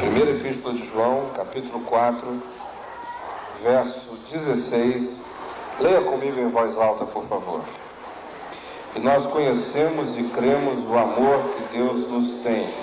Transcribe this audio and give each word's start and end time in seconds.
Primeira 0.00 0.30
Epístola 0.32 0.74
de 0.74 0.84
João, 0.90 1.30
capítulo 1.36 1.84
4, 1.84 2.42
verso 3.62 4.18
16. 4.32 5.22
Leia 5.78 6.02
comigo 6.02 6.40
em 6.40 6.48
voz 6.48 6.76
alta, 6.76 7.04
por 7.04 7.24
favor. 7.26 7.60
E 8.96 8.98
nós 8.98 9.24
conhecemos 9.26 10.18
e 10.18 10.24
cremos 10.30 10.84
o 10.84 10.98
amor 10.98 11.50
que 11.50 11.78
Deus 11.78 12.10
nos 12.10 12.42
tem. 12.42 12.74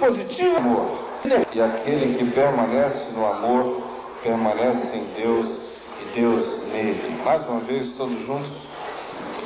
Positivo 0.00 0.56
amor. 0.56 0.98
E 1.54 1.62
aquele 1.62 2.18
que 2.18 2.28
permanece 2.32 3.04
no 3.12 3.24
amor, 3.24 3.82
permanece 4.24 4.96
em 4.96 5.04
Deus 5.14 5.65
Deus 6.16 6.62
nele. 6.72 7.22
Mais 7.22 7.46
uma 7.46 7.60
vez, 7.60 7.92
todos 7.96 8.18
juntos. 8.26 8.50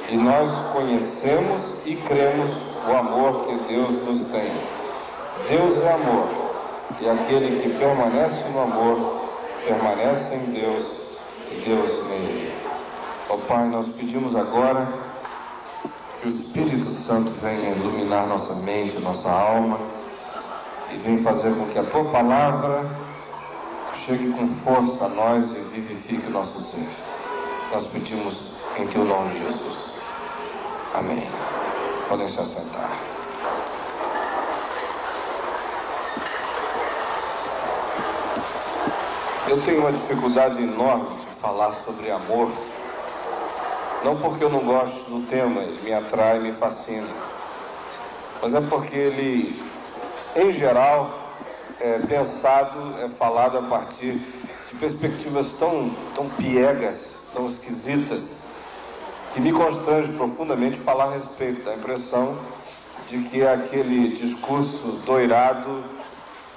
E 0.08 0.16
nós 0.16 0.50
conhecemos 0.72 1.60
e 1.84 1.96
cremos 1.96 2.52
o 2.88 2.96
amor 2.96 3.46
que 3.46 3.72
Deus 3.72 3.90
nos 4.04 4.30
tem. 4.30 4.52
Deus 5.48 5.82
é 5.82 5.92
amor. 5.92 6.28
E 7.00 7.08
aquele 7.08 7.60
que 7.60 7.78
permanece 7.78 8.48
no 8.52 8.60
amor, 8.60 9.28
permanece 9.66 10.34
em 10.34 10.52
Deus 10.52 10.84
e 11.50 11.54
Deus 11.66 12.08
nele. 12.08 12.54
Ó 13.28 13.36
Pai, 13.36 13.66
nós 13.68 13.86
pedimos 13.96 14.34
agora 14.36 14.88
que 16.20 16.28
o 16.28 16.30
Espírito 16.30 16.90
Santo 17.06 17.30
venha 17.42 17.70
iluminar 17.70 18.26
nossa 18.26 18.54
mente, 18.54 18.98
nossa 18.98 19.28
alma 19.28 19.78
e 20.92 20.96
venha 20.98 21.22
fazer 21.22 21.54
com 21.54 21.66
que 21.66 21.78
a 21.78 21.84
tua 21.84 22.04
palavra 22.06 22.84
chegue 24.10 24.32
com 24.32 24.48
força 24.64 25.04
a 25.04 25.08
nós 25.08 25.44
e 25.52 25.60
vivifique 25.72 26.26
o 26.26 26.30
nosso 26.30 26.60
ser. 26.72 26.88
Nós 27.72 27.86
pedimos 27.86 28.34
em 28.76 28.86
teu 28.88 29.04
nome, 29.04 29.38
Jesus. 29.38 29.78
Amém. 30.94 31.28
Podem 32.08 32.28
se 32.28 32.40
assentar. 32.40 32.90
Eu 39.46 39.62
tenho 39.62 39.80
uma 39.80 39.92
dificuldade 39.92 40.60
enorme 40.60 41.16
de 41.16 41.40
falar 41.40 41.74
sobre 41.84 42.10
amor. 42.10 42.50
Não 44.02 44.16
porque 44.16 44.42
eu 44.42 44.50
não 44.50 44.60
gosto 44.60 45.08
do 45.08 45.24
tema, 45.28 45.62
ele 45.62 45.82
me 45.82 45.92
atrai, 45.92 46.40
me 46.40 46.52
fascina. 46.52 47.06
Mas 48.42 48.54
é 48.54 48.60
porque 48.60 48.96
ele, 48.96 49.62
em 50.34 50.50
geral, 50.52 51.19
é 51.80 51.98
pensado, 51.98 52.98
é 53.00 53.08
falado 53.08 53.58
a 53.58 53.62
partir 53.62 54.20
de 54.70 54.78
perspectivas 54.78 55.50
tão, 55.58 55.90
tão 56.14 56.28
piegas, 56.30 57.16
tão 57.32 57.48
esquisitas, 57.48 58.22
que 59.32 59.40
me 59.40 59.52
constrange 59.52 60.12
profundamente 60.12 60.78
falar 60.80 61.06
a 61.06 61.12
respeito. 61.12 61.64
da 61.64 61.74
impressão 61.74 62.38
de 63.08 63.18
que 63.28 63.42
é 63.42 63.52
aquele 63.52 64.16
discurso 64.16 65.00
doirado, 65.04 65.68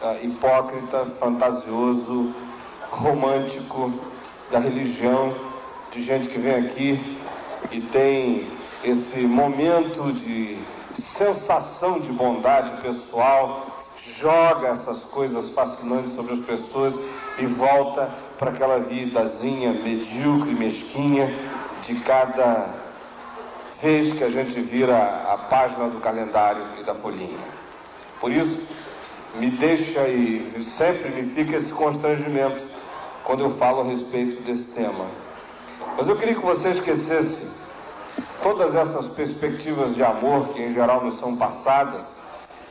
uh, 0.02 0.24
hipócrita, 0.24 1.06
fantasioso, 1.20 2.34
romântico 2.92 3.92
da 4.52 4.60
religião, 4.60 5.34
de 5.92 6.04
gente 6.04 6.28
que 6.28 6.38
vem 6.38 6.56
aqui 6.56 7.18
e 7.72 7.82
tem 7.82 8.48
esse 8.84 9.22
momento 9.22 10.12
de 10.14 10.60
sensação 11.18 12.00
de 12.00 12.12
bondade 12.12 12.82
pessoal, 12.82 13.73
joga 14.20 14.70
essas 14.70 14.98
coisas 15.06 15.52
fascinantes 15.52 16.14
sobre 16.16 16.34
as 16.34 16.40
pessoas 16.40 16.94
e 17.38 17.46
volta 17.46 18.10
para 18.38 18.52
aquela 18.52 18.80
vidazinha 18.80 19.74
medíocre, 19.74 20.54
mesquinha 20.54 21.34
de 21.86 21.96
cada 22.02 22.76
vez 23.82 24.18
que 24.18 24.24
a 24.24 24.30
gente 24.30 24.60
vira 24.62 24.96
a 25.32 25.38
página 25.50 25.90
do 25.90 26.00
calendário 26.00 26.66
e 26.80 26.84
da 26.84 26.96
folhinha. 26.96 27.38
Por 28.20 28.32
isso, 28.32 28.64
me 29.36 29.50
deixa 29.50 30.08
e 30.08 30.64
sempre 30.78 31.10
me 31.10 31.30
fica 31.34 31.58
esse 31.58 31.72
constrangimento 31.74 32.64
quando 33.24 33.44
eu 33.44 33.50
falo 33.58 33.82
a 33.82 33.84
respeito 33.86 34.42
desse 34.44 34.66
tema. 34.66 35.06
Mas 35.98 36.08
eu 36.08 36.16
queria 36.16 36.36
que 36.36 36.46
você 36.46 36.70
esquecesse 36.70 37.52
todas 38.42 38.76
essas 38.76 39.08
perspectivas 39.08 39.96
de 39.96 40.04
amor 40.04 40.50
que 40.50 40.62
em 40.62 40.74
geral 40.74 41.04
nos 41.04 41.20
são 41.20 41.36
passadas 41.36 42.04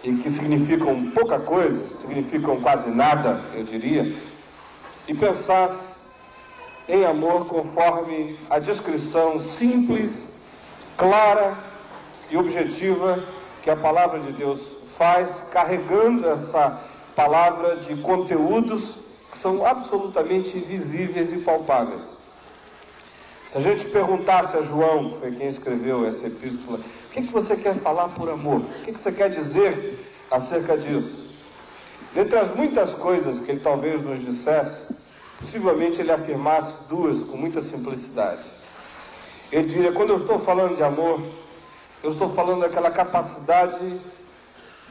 e 0.03 0.13
que 0.17 0.31
significam 0.31 1.11
pouca 1.11 1.39
coisa, 1.39 1.81
significam 2.01 2.61
quase 2.61 2.91
nada, 2.91 3.45
eu 3.55 3.63
diria, 3.63 4.17
e 5.07 5.15
pensasse 5.15 5.93
em 6.89 7.05
amor 7.05 7.47
conforme 7.47 8.39
a 8.51 8.59
descrição 8.59 9.39
simples, 9.41 10.11
clara 10.97 11.57
e 12.31 12.37
objetiva 12.37 13.23
que 13.63 13.71
a 13.71 13.77
palavra 13.77 14.21
de 14.21 14.33
Deus 14.33 14.61
faz, 14.99 15.31
carregando 15.53 16.29
essa 16.29 16.81
palavra 17.15 17.77
de 17.77 17.95
conteúdos 18.03 18.99
que 19.31 19.39
são 19.39 19.65
absolutamente 19.65 20.59
visíveis 20.59 21.33
e 21.33 21.39
palpáveis. 21.39 22.22
Se 23.53 23.59
a 23.59 23.61
gente 23.61 23.85
perguntasse 23.91 24.57
a 24.57 24.63
João, 24.63 25.11
que 25.11 25.19
foi 25.19 25.33
quem 25.33 25.49
escreveu 25.49 26.07
essa 26.07 26.27
epístola, 26.27 26.79
o 26.79 27.09
que, 27.11 27.21
que 27.21 27.31
você 27.31 27.55
quer 27.55 27.75
falar 27.81 28.09
por 28.09 28.31
amor? 28.31 28.63
O 28.63 28.83
que, 28.83 28.93
que 28.93 28.99
você 28.99 29.13
quer 29.13 29.29
dizer 29.29 30.11
acerca 30.31 30.75
disso? 30.79 31.31
Dentre 32.15 32.39
as 32.39 32.55
muitas 32.57 32.95
coisas 32.95 33.45
que 33.45 33.51
ele 33.51 33.61
talvez 33.61 34.01
nos 34.01 34.25
dissesse, 34.25 34.97
possivelmente 35.39 36.01
ele 36.01 36.11
afirmasse 36.11 36.89
duas 36.89 37.25
com 37.25 37.37
muita 37.37 37.61
simplicidade. 37.61 38.49
Ele 39.53 39.69
diria: 39.69 39.93
quando 39.93 40.15
eu 40.15 40.17
estou 40.17 40.39
falando 40.39 40.75
de 40.75 40.83
amor, 40.83 41.23
eu 42.03 42.13
estou 42.13 42.31
falando 42.31 42.63
daquela 42.63 42.91
capacidade 42.91 44.01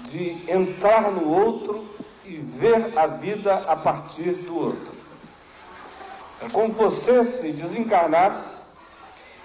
de 0.03 0.37
entrar 0.47 1.11
no 1.11 1.27
outro 1.27 1.83
e 2.23 2.35
ver 2.35 2.95
a 2.95 3.07
vida 3.07 3.55
a 3.55 3.75
partir 3.75 4.33
do 4.33 4.55
outro. 4.55 5.00
É 6.41 6.49
como 6.49 6.73
você 6.73 7.23
se 7.23 7.51
desencarnasse, 7.51 8.55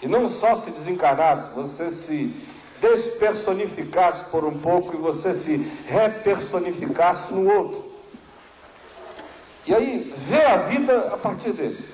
e 0.02 0.08
não 0.08 0.30
só 0.32 0.56
se 0.62 0.70
desencarnasse, 0.70 1.54
você 1.54 1.90
se 1.90 2.34
despersonificasse 2.80 4.24
por 4.30 4.44
um 4.44 4.58
pouco 4.58 4.94
e 4.94 4.98
você 4.98 5.34
se 5.34 5.56
repersonificasse 5.86 7.32
no 7.32 7.50
outro. 7.50 7.84
E 9.66 9.74
aí, 9.74 10.14
vê 10.28 10.42
a 10.42 10.56
vida 10.58 11.08
a 11.12 11.16
partir 11.16 11.52
dele. 11.52 11.84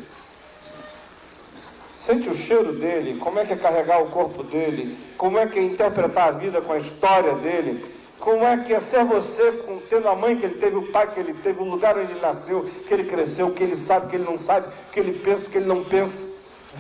Sente 2.05 2.29
o 2.29 2.37
cheiro 2.37 2.79
dele, 2.79 3.19
como 3.19 3.39
é 3.39 3.47
que 3.47 3.53
é 3.53 3.57
carregar 3.57 4.03
o 4.03 4.11
corpo 4.11 4.43
dele, 4.43 4.99
como 5.17 5.39
é 5.39 5.47
que 5.47 5.59
é 5.59 5.63
interpretar 5.63 6.29
a 6.29 6.33
vida 6.33 6.61
com 6.61 6.73
a 6.73 6.79
história 6.79 7.37
dele, 7.37 8.02
como 8.23 8.45
é 8.47 8.57
que 8.59 8.73
é 8.73 8.81
ser 8.81 9.05
você 9.05 9.51
com, 9.67 9.79
tendo 9.91 10.09
a 10.09 10.15
mãe 10.15 10.37
que 10.37 10.47
ele 10.47 10.55
teve, 10.55 10.77
o 10.77 10.93
pai 10.93 11.13
que 11.13 11.19
ele 11.19 11.35
teve, 11.35 11.61
o 11.61 11.65
lugar 11.65 11.99
onde 11.99 12.13
ele 12.13 12.21
nasceu, 12.21 12.71
que 12.87 12.95
ele 12.95 13.05
cresceu, 13.05 13.51
que 13.51 13.65
ele 13.65 13.77
sabe, 13.85 14.07
que 14.07 14.15
ele 14.15 14.25
não 14.25 14.39
sabe, 14.39 14.69
que 14.93 15.01
ele 15.01 15.19
pensa, 15.19 15.51
que 15.51 15.59
ele 15.59 15.67
não 15.67 15.83
pensa. 15.83 16.15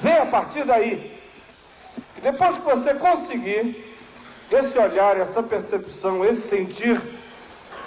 Vê 0.00 0.12
a 0.12 0.26
partir 0.26 0.64
daí. 0.64 1.20
E 2.16 2.20
depois 2.20 2.56
que 2.58 2.62
você 2.62 2.94
conseguir 2.94 3.76
esse 4.52 4.78
olhar, 4.78 5.16
essa 5.16 5.42
percepção, 5.42 6.24
esse 6.24 6.48
sentir, 6.48 7.02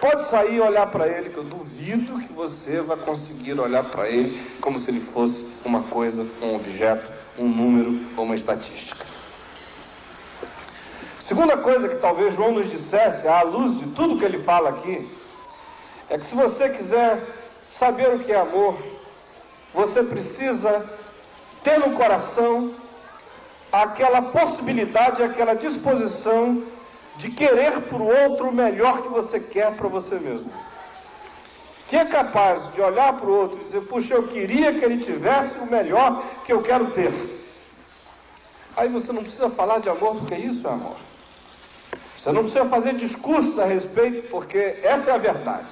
pode 0.02 0.30
sair 0.30 0.56
e 0.56 0.60
olhar 0.60 0.88
para 0.88 1.08
ele, 1.08 1.30
que 1.30 1.38
eu 1.38 1.46
duvido 1.46 2.20
que 2.20 2.34
você 2.34 2.82
vai 2.82 2.98
conseguir 2.98 3.58
olhar 3.58 3.86
para 3.86 4.10
ele 4.10 4.38
como 4.60 4.82
se 4.82 4.92
ele 4.92 5.00
fosse 5.14 5.46
uma 5.64 5.84
coisa, 5.84 6.28
um 6.42 6.56
objeto, 6.56 7.10
um 7.40 7.48
número 7.48 8.06
ou 8.18 8.26
uma 8.26 8.36
estatística. 8.36 9.05
Segunda 11.28 11.58
coisa 11.58 11.90
que 11.90 11.96
talvez 11.96 12.36
João 12.36 12.52
nos 12.52 12.70
dissesse, 12.70 13.28
à 13.28 13.42
luz 13.42 13.80
de 13.80 13.88
tudo 13.96 14.20
que 14.20 14.26
ele 14.26 14.44
fala 14.44 14.70
aqui, 14.70 15.10
é 16.08 16.20
que 16.20 16.28
se 16.28 16.36
você 16.36 16.70
quiser 16.70 17.20
saber 17.80 18.14
o 18.14 18.20
que 18.20 18.32
é 18.32 18.40
amor, 18.40 18.78
você 19.74 20.04
precisa 20.04 20.88
ter 21.64 21.80
no 21.80 21.98
coração 21.98 22.76
aquela 23.72 24.22
possibilidade, 24.22 25.24
aquela 25.24 25.56
disposição 25.56 26.62
de 27.18 27.32
querer 27.32 27.82
para 27.82 27.98
o 27.98 28.08
outro 28.24 28.50
o 28.50 28.54
melhor 28.54 29.02
que 29.02 29.08
você 29.08 29.40
quer 29.40 29.76
para 29.76 29.88
você 29.88 30.20
mesmo. 30.20 30.52
Que 31.88 31.98
é 31.98 32.06
capaz 32.06 32.72
de 32.74 32.82
olhar 32.82 33.14
para 33.14 33.28
o 33.28 33.36
outro 33.36 33.60
e 33.62 33.64
dizer, 33.64 33.82
puxa, 33.88 34.14
eu 34.14 34.28
queria 34.28 34.72
que 34.74 34.86
ele 34.86 35.04
tivesse 35.04 35.58
o 35.58 35.66
melhor 35.66 36.24
que 36.46 36.54
eu 36.54 36.62
quero 36.62 36.92
ter. 36.92 37.12
Aí 38.78 38.90
você 38.90 39.12
não 39.12 39.24
precisa 39.24 39.50
falar 39.50 39.80
de 39.80 39.90
amor, 39.90 40.18
porque 40.18 40.36
isso 40.36 40.68
é 40.68 40.72
amor. 40.72 40.98
Você 42.26 42.32
não 42.32 42.42
precisa 42.42 42.66
fazer 42.66 42.96
discursos 42.96 43.60
a 43.60 43.66
respeito, 43.66 44.28
porque 44.32 44.80
essa 44.82 45.12
é 45.12 45.14
a 45.14 45.18
verdade. 45.20 45.68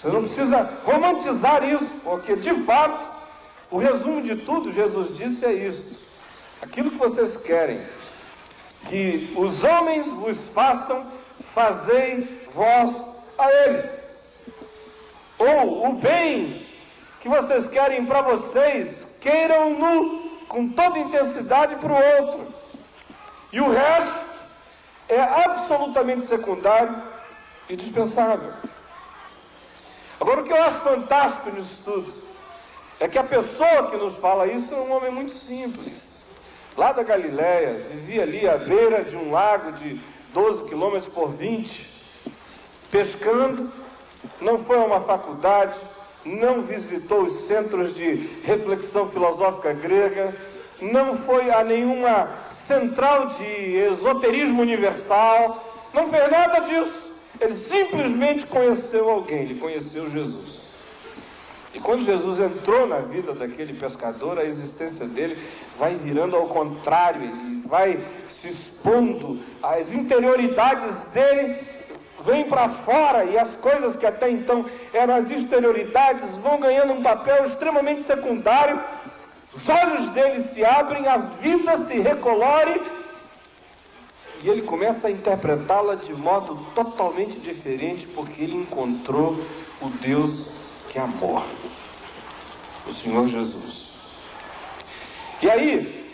Você 0.00 0.08
não 0.08 0.22
precisa 0.22 0.78
romantizar 0.82 1.62
isso, 1.62 1.84
porque 2.02 2.36
de 2.36 2.54
fato, 2.62 3.06
o 3.70 3.76
resumo 3.76 4.22
de 4.22 4.36
tudo, 4.36 4.72
Jesus 4.72 5.14
disse, 5.14 5.44
é 5.44 5.52
isso. 5.52 6.00
Aquilo 6.62 6.90
que 6.90 6.96
vocês 6.96 7.36
querem 7.36 7.82
que 8.86 9.34
os 9.36 9.62
homens 9.62 10.06
vos 10.06 10.38
façam, 10.54 11.04
fazei 11.52 12.40
vós 12.54 12.96
a 13.36 13.52
eles. 13.52 13.90
Ou 15.38 15.90
o 15.90 15.92
bem 15.96 16.64
que 17.20 17.28
vocês 17.28 17.68
querem 17.68 18.06
para 18.06 18.22
vocês, 18.22 19.06
queiram-no 19.20 20.30
com 20.48 20.70
toda 20.70 20.98
intensidade 20.98 21.76
para 21.76 21.92
o 21.92 22.22
outro. 22.22 22.54
E 23.52 23.60
o 23.60 23.70
resto 23.70 24.25
é 25.08 25.20
absolutamente 25.20 26.26
secundário 26.26 27.02
e 27.68 27.76
dispensável. 27.76 28.52
Agora, 30.20 30.40
o 30.40 30.44
que 30.44 30.52
eu 30.52 30.62
acho 30.62 30.80
fantástico 30.80 31.50
nisso 31.50 31.78
tudo 31.84 32.14
é 32.98 33.06
que 33.06 33.18
a 33.18 33.24
pessoa 33.24 33.90
que 33.90 33.96
nos 33.96 34.16
fala 34.16 34.46
isso 34.46 34.72
é 34.72 34.76
um 34.76 34.92
homem 34.92 35.10
muito 35.10 35.32
simples. 35.32 36.02
Lá 36.76 36.92
da 36.92 37.02
Galiléia, 37.02 37.86
vivia 37.90 38.22
ali 38.22 38.48
à 38.48 38.56
beira 38.56 39.04
de 39.04 39.16
um 39.16 39.30
lago 39.30 39.72
de 39.72 40.00
12 40.32 40.64
quilômetros 40.64 41.12
por 41.12 41.30
20, 41.30 41.90
pescando, 42.90 43.72
não 44.40 44.64
foi 44.64 44.76
a 44.76 44.84
uma 44.84 45.00
faculdade, 45.00 45.78
não 46.24 46.62
visitou 46.62 47.24
os 47.24 47.46
centros 47.46 47.94
de 47.94 48.14
reflexão 48.42 49.08
filosófica 49.10 49.72
grega, 49.72 50.34
não 50.80 51.16
foi 51.18 51.50
a 51.50 51.62
nenhuma 51.62 52.28
central 52.66 53.28
de 53.28 53.44
esoterismo 53.44 54.62
universal, 54.62 55.64
não 55.94 56.08
fez 56.10 56.30
nada 56.30 56.60
disso. 56.60 57.06
Ele 57.40 57.56
simplesmente 57.56 58.46
conheceu 58.46 59.10
alguém, 59.10 59.42
ele 59.42 59.60
conheceu 59.60 60.10
Jesus. 60.10 60.66
E 61.74 61.80
quando 61.80 62.06
Jesus 62.06 62.40
entrou 62.40 62.86
na 62.86 63.00
vida 63.00 63.34
daquele 63.34 63.74
pescador, 63.74 64.38
a 64.38 64.44
existência 64.44 65.06
dele 65.06 65.36
vai 65.78 65.94
virando 65.94 66.34
ao 66.34 66.46
contrário, 66.48 67.22
ele 67.22 67.62
vai 67.66 67.98
se 68.40 68.48
expondo, 68.48 69.40
as 69.62 69.92
interioridades 69.92 70.96
dele 71.12 71.58
vêm 72.24 72.44
para 72.44 72.68
fora 72.68 73.24
e 73.24 73.38
as 73.38 73.54
coisas 73.56 73.94
que 73.96 74.06
até 74.06 74.30
então 74.30 74.64
eram 74.92 75.14
as 75.14 75.30
exterioridades 75.30 76.36
vão 76.38 76.58
ganhando 76.58 76.94
um 76.94 77.02
papel 77.02 77.46
extremamente 77.46 78.02
secundário. 78.04 78.80
Os 79.56 79.68
olhos 79.68 80.10
dele 80.10 80.48
se 80.52 80.64
abrem, 80.64 81.08
a 81.08 81.16
vida 81.16 81.86
se 81.86 81.98
recolore 81.98 82.80
e 84.42 84.48
ele 84.48 84.62
começa 84.62 85.08
a 85.08 85.10
interpretá-la 85.10 85.94
de 85.94 86.12
modo 86.12 86.56
totalmente 86.74 87.38
diferente, 87.40 88.06
porque 88.08 88.42
ele 88.42 88.56
encontrou 88.56 89.32
o 89.80 89.88
Deus 90.00 90.50
que 90.88 90.98
é 90.98 91.02
amor, 91.02 91.42
o 92.86 92.92
Senhor 92.94 93.26
Jesus. 93.28 93.86
E 95.42 95.50
aí, 95.50 96.12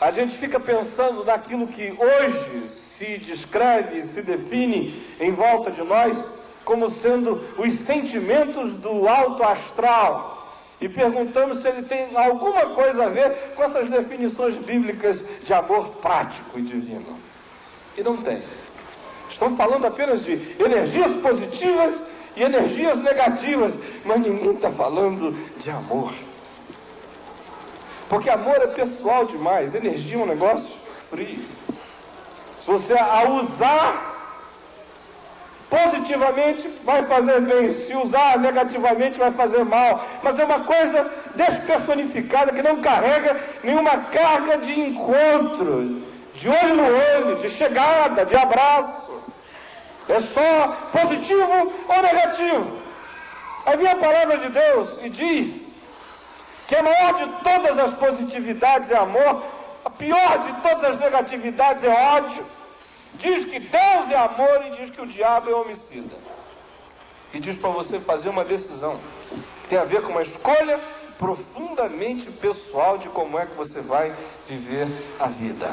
a 0.00 0.10
gente 0.10 0.36
fica 0.38 0.58
pensando 0.58 1.24
naquilo 1.24 1.68
que 1.68 1.92
hoje 1.92 2.68
se 2.98 3.18
descreve, 3.18 4.06
se 4.08 4.22
define 4.22 5.06
em 5.20 5.32
volta 5.32 5.70
de 5.70 5.82
nós 5.82 6.18
como 6.64 6.90
sendo 6.90 7.34
os 7.58 7.78
sentimentos 7.80 8.72
do 8.74 9.08
alto 9.08 9.42
astral, 9.42 10.41
e 10.82 10.88
perguntamos 10.88 11.62
se 11.62 11.68
ele 11.68 11.82
tem 11.82 12.08
alguma 12.16 12.66
coisa 12.70 13.04
a 13.04 13.08
ver 13.08 13.52
com 13.54 13.62
essas 13.62 13.88
definições 13.88 14.56
bíblicas 14.56 15.22
de 15.44 15.54
amor 15.54 15.90
prático 16.00 16.58
e 16.58 16.62
divino. 16.62 17.16
E 17.96 18.02
não 18.02 18.16
tem. 18.16 18.42
Estão 19.30 19.56
falando 19.56 19.86
apenas 19.86 20.24
de 20.24 20.32
energias 20.58 21.14
positivas 21.22 22.00
e 22.34 22.42
energias 22.42 23.00
negativas, 23.00 23.74
mas 24.04 24.20
ninguém 24.20 24.54
está 24.54 24.72
falando 24.72 25.32
de 25.58 25.70
amor. 25.70 26.12
Porque 28.08 28.28
amor 28.28 28.56
é 28.56 28.66
pessoal 28.66 29.24
demais, 29.24 29.76
energia 29.76 30.16
é 30.16 30.18
um 30.18 30.26
negócio 30.26 30.68
frio. 31.08 31.44
Se 32.58 32.66
você 32.66 32.94
a 32.94 33.30
usar 33.30 34.11
Positivamente 35.72 36.68
vai 36.84 37.02
fazer 37.06 37.40
bem, 37.40 37.72
se 37.72 37.96
usar 37.96 38.38
negativamente 38.38 39.18
vai 39.18 39.30
fazer 39.32 39.64
mal. 39.64 40.04
Mas 40.22 40.38
é 40.38 40.44
uma 40.44 40.60
coisa 40.60 41.10
despersonificada 41.34 42.52
que 42.52 42.60
não 42.60 42.82
carrega 42.82 43.40
nenhuma 43.64 43.96
carga 44.18 44.58
de 44.58 44.78
encontro, 44.78 46.02
de 46.34 46.46
olho 46.46 46.74
no 46.74 46.84
olho, 46.84 47.38
de 47.38 47.48
chegada, 47.48 48.26
de 48.26 48.36
abraço. 48.36 49.22
É 50.10 50.20
só 50.20 50.76
positivo 50.92 51.72
ou 51.88 52.02
negativo. 52.02 52.78
Aí 53.64 53.76
vem 53.78 53.88
a 53.88 53.96
palavra 53.96 54.36
de 54.36 54.48
Deus 54.50 54.98
e 55.02 55.08
diz 55.08 55.74
que 56.66 56.76
a 56.76 56.82
maior 56.82 57.14
de 57.14 57.26
todas 57.42 57.78
as 57.78 57.94
positividades 57.94 58.90
é 58.90 58.98
amor, 58.98 59.42
a 59.86 59.88
pior 59.88 60.38
de 60.38 60.52
todas 60.60 60.84
as 60.84 60.98
negatividades 60.98 61.82
é 61.82 61.88
ódio. 61.88 62.44
Diz 63.22 63.44
que 63.44 63.60
Deus 63.60 64.10
é 64.10 64.16
amor 64.16 64.66
e 64.66 64.76
diz 64.76 64.90
que 64.90 65.00
o 65.00 65.06
diabo 65.06 65.48
é 65.48 65.54
homicida. 65.54 66.16
E 67.32 67.38
diz 67.38 67.56
para 67.56 67.70
você 67.70 68.00
fazer 68.00 68.28
uma 68.28 68.44
decisão 68.44 68.98
que 69.62 69.68
tem 69.68 69.78
a 69.78 69.84
ver 69.84 70.02
com 70.02 70.10
uma 70.10 70.22
escolha 70.22 70.80
profundamente 71.16 72.30
pessoal 72.32 72.98
de 72.98 73.08
como 73.08 73.38
é 73.38 73.46
que 73.46 73.54
você 73.54 73.80
vai 73.80 74.12
viver 74.48 74.88
a 75.20 75.28
vida. 75.28 75.72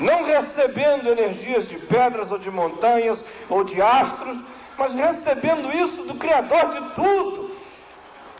Não 0.00 0.22
recebendo 0.22 1.10
energias 1.10 1.68
de 1.68 1.78
pedras 1.78 2.32
ou 2.32 2.38
de 2.38 2.50
montanhas 2.50 3.18
ou 3.50 3.62
de 3.62 3.80
astros, 3.82 4.38
mas 4.78 4.94
recebendo 4.94 5.70
isso 5.70 6.04
do 6.04 6.14
Criador 6.14 6.70
de 6.70 6.94
tudo, 6.94 7.54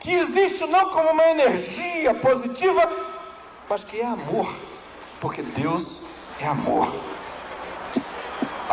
que 0.00 0.12
existe 0.12 0.66
não 0.66 0.90
como 0.90 1.10
uma 1.10 1.26
energia 1.26 2.14
positiva, 2.14 2.90
mas 3.68 3.84
que 3.84 4.00
é 4.00 4.06
amor, 4.06 4.48
porque 5.20 5.42
Deus 5.42 6.00
é 6.40 6.46
amor. 6.46 7.17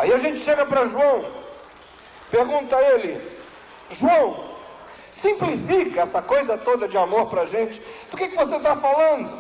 Aí 0.06 0.14
a 0.14 0.20
gente 0.20 0.44
chega 0.44 0.68
para 0.68 0.86
João, 0.86 1.26
pergunta 2.30 2.76
a 2.76 2.82
ele, 2.92 3.28
João, 3.90 4.52
simplifica 5.20 6.02
essa 6.02 6.22
coisa 6.22 6.60
toda 6.60 6.88
de 6.88 6.96
amor 6.96 7.28
para 7.28 7.42
a 7.42 7.46
gente. 7.48 7.82
Do 8.12 8.16
que, 8.16 8.28
que 8.28 8.36
você 8.36 8.56
está 8.56 8.76
falando? 8.76 9.36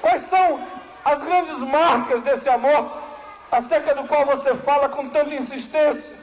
Quais 0.00 0.28
são 0.28 0.60
as 1.04 1.22
grandes 1.22 1.56
marcas 1.58 2.20
desse 2.24 2.48
amor 2.48 3.00
acerca 3.52 3.94
do 3.94 4.08
qual 4.08 4.26
você 4.26 4.56
fala 4.56 4.88
com 4.88 5.08
tanta 5.08 5.32
insistência? 5.32 6.16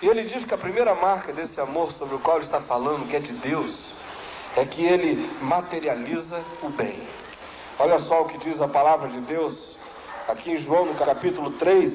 E 0.00 0.08
ele 0.08 0.24
diz 0.24 0.46
que 0.46 0.54
a 0.54 0.58
primeira 0.58 0.94
marca 0.94 1.30
desse 1.30 1.60
amor 1.60 1.92
sobre 1.92 2.14
o 2.14 2.20
qual 2.20 2.38
ele 2.38 2.46
está 2.46 2.62
falando, 2.62 3.06
que 3.06 3.16
é 3.16 3.20
de 3.20 3.34
Deus, 3.34 3.78
é 4.56 4.64
que 4.64 4.82
ele 4.82 5.30
materializa 5.42 6.42
o 6.62 6.70
bem. 6.70 7.06
Olha 7.78 7.98
só 7.98 8.22
o 8.22 8.28
que 8.28 8.38
diz 8.38 8.58
a 8.62 8.66
palavra 8.66 9.10
de 9.10 9.20
Deus 9.20 9.71
aqui 10.28 10.52
em 10.52 10.58
João, 10.58 10.86
no 10.86 10.94
capítulo 10.94 11.50
3, 11.52 11.92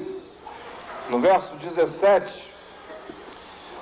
no 1.08 1.18
verso 1.18 1.54
17. 1.56 2.48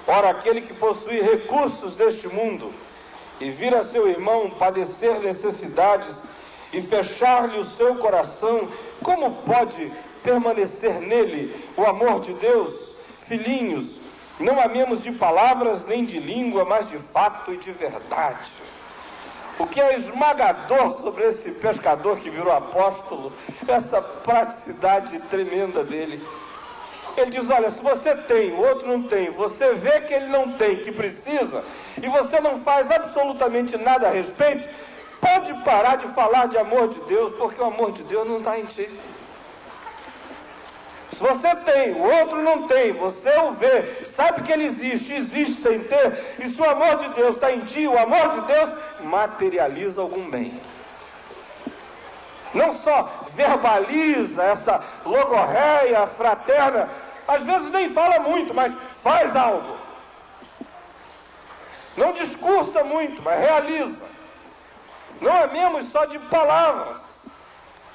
Ora, 0.06 0.30
aquele 0.30 0.60
que 0.60 0.74
possui 0.74 1.20
recursos 1.20 1.94
deste 1.94 2.28
mundo 2.28 2.72
e 3.40 3.50
vir 3.50 3.74
a 3.74 3.84
seu 3.84 4.08
irmão 4.08 4.50
padecer 4.50 5.18
necessidades 5.20 6.14
e 6.72 6.80
fechar-lhe 6.82 7.58
o 7.58 7.76
seu 7.76 7.96
coração, 7.96 8.68
como 9.02 9.42
pode 9.42 9.92
permanecer 10.22 11.00
nele 11.00 11.54
o 11.76 11.84
amor 11.84 12.20
de 12.20 12.32
Deus? 12.34 12.94
Filhinhos, 13.26 13.98
não 14.38 14.60
amemos 14.60 15.02
de 15.02 15.10
palavras 15.12 15.84
nem 15.86 16.04
de 16.04 16.18
língua, 16.18 16.64
mas 16.64 16.88
de 16.88 16.98
fato 17.12 17.52
e 17.52 17.56
de 17.56 17.72
verdade. 17.72 18.50
O 19.58 19.66
que 19.66 19.80
é 19.80 19.98
esmagador 19.98 21.00
sobre 21.00 21.24
esse 21.28 21.50
pescador 21.52 22.18
que 22.18 22.28
virou 22.28 22.52
apóstolo, 22.52 23.32
essa 23.66 24.02
praticidade 24.02 25.18
tremenda 25.30 25.82
dele. 25.82 26.22
Ele 27.16 27.30
diz: 27.30 27.48
Olha, 27.48 27.70
se 27.70 27.82
você 27.82 28.14
tem, 28.14 28.52
o 28.52 28.60
outro 28.60 28.86
não 28.86 29.04
tem, 29.04 29.30
você 29.30 29.74
vê 29.74 30.02
que 30.02 30.12
ele 30.12 30.26
não 30.26 30.52
tem, 30.52 30.76
que 30.76 30.92
precisa, 30.92 31.64
e 32.00 32.08
você 32.08 32.40
não 32.40 32.60
faz 32.60 32.90
absolutamente 32.90 33.76
nada 33.78 34.08
a 34.08 34.10
respeito, 34.10 34.68
pode 35.20 35.54
parar 35.64 35.96
de 35.96 36.06
falar 36.08 36.48
de 36.48 36.58
amor 36.58 36.88
de 36.88 37.00
Deus, 37.00 37.34
porque 37.36 37.60
o 37.60 37.66
amor 37.66 37.92
de 37.92 38.02
Deus 38.02 38.28
não 38.28 38.38
está 38.38 38.58
em 38.58 38.66
ti. 38.66 38.90
Se 41.16 41.22
você 41.22 41.56
tem, 41.56 41.92
o 41.92 42.02
outro 42.02 42.42
não 42.42 42.68
tem, 42.68 42.92
você 42.92 43.38
o 43.38 43.52
vê, 43.52 44.04
sabe 44.14 44.42
que 44.42 44.52
ele 44.52 44.66
existe, 44.66 45.14
existe 45.14 45.62
sem 45.62 45.82
ter, 45.84 46.36
e 46.44 46.50
se 46.50 46.60
o 46.60 46.70
amor 46.70 46.96
de 46.98 47.08
Deus 47.14 47.36
está 47.36 47.50
em 47.50 47.60
ti, 47.60 47.86
o 47.86 47.98
amor 47.98 48.28
de 48.34 48.40
Deus 48.42 48.70
materializa 49.00 50.02
algum 50.02 50.28
bem. 50.30 50.60
Não 52.52 52.76
só 52.82 53.08
verbaliza 53.32 54.42
essa 54.42 54.84
logorreia 55.06 56.06
fraterna, 56.18 56.86
às 57.26 57.42
vezes 57.44 57.70
nem 57.70 57.94
fala 57.94 58.20
muito, 58.20 58.52
mas 58.52 58.76
faz 59.02 59.34
algo. 59.34 59.74
Não 61.96 62.12
discursa 62.12 62.84
muito, 62.84 63.22
mas 63.22 63.40
realiza. 63.40 64.04
Não 65.22 65.32
é 65.32 65.46
mesmo 65.46 65.82
só 65.86 66.04
de 66.04 66.18
palavras, 66.18 67.00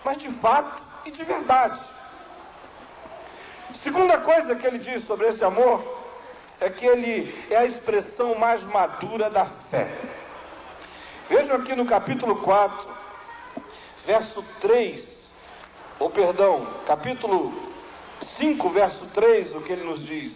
mas 0.03 0.17
de 0.17 0.29
fato 0.31 0.81
e 1.05 1.11
de 1.11 1.23
verdade. 1.23 1.90
Segunda 3.83 4.17
coisa 4.19 4.55
que 4.55 4.67
ele 4.67 4.79
diz 4.79 5.05
sobre 5.05 5.27
esse 5.27 5.43
amor 5.43 5.81
é 6.59 6.69
que 6.69 6.85
ele 6.85 7.33
é 7.49 7.57
a 7.57 7.65
expressão 7.65 8.35
mais 8.35 8.63
madura 8.63 9.29
da 9.29 9.45
fé. 9.45 9.87
Vejam 11.27 11.55
aqui 11.55 11.75
no 11.75 11.85
capítulo 11.85 12.35
4, 12.37 12.89
verso 14.05 14.43
3, 14.59 15.03
ou 15.99 16.09
perdão, 16.09 16.67
capítulo 16.85 17.53
5, 18.37 18.69
verso 18.69 19.05
3, 19.13 19.55
o 19.55 19.61
que 19.61 19.71
ele 19.71 19.83
nos 19.83 20.05
diz. 20.05 20.33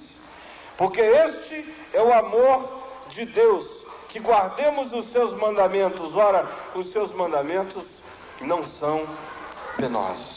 Porque 0.77 1.01
este 1.01 1.75
é 1.93 2.01
o 2.01 2.13
amor 2.13 2.83
de 3.09 3.25
Deus, 3.25 3.65
que 4.09 4.19
guardemos 4.19 4.91
os 4.93 5.11
seus 5.11 5.33
mandamentos. 5.37 6.15
Ora, 6.15 6.47
os 6.73 6.91
seus 6.91 7.13
mandamentos 7.13 7.83
não 8.41 8.63
são 8.63 9.05
penosos. 9.77 10.34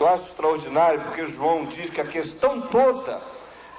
Eu 0.00 0.08
acho 0.08 0.24
extraordinário 0.24 1.02
porque 1.02 1.26
João 1.26 1.66
diz 1.66 1.90
que 1.90 2.00
a 2.00 2.06
questão 2.06 2.62
toda 2.62 3.20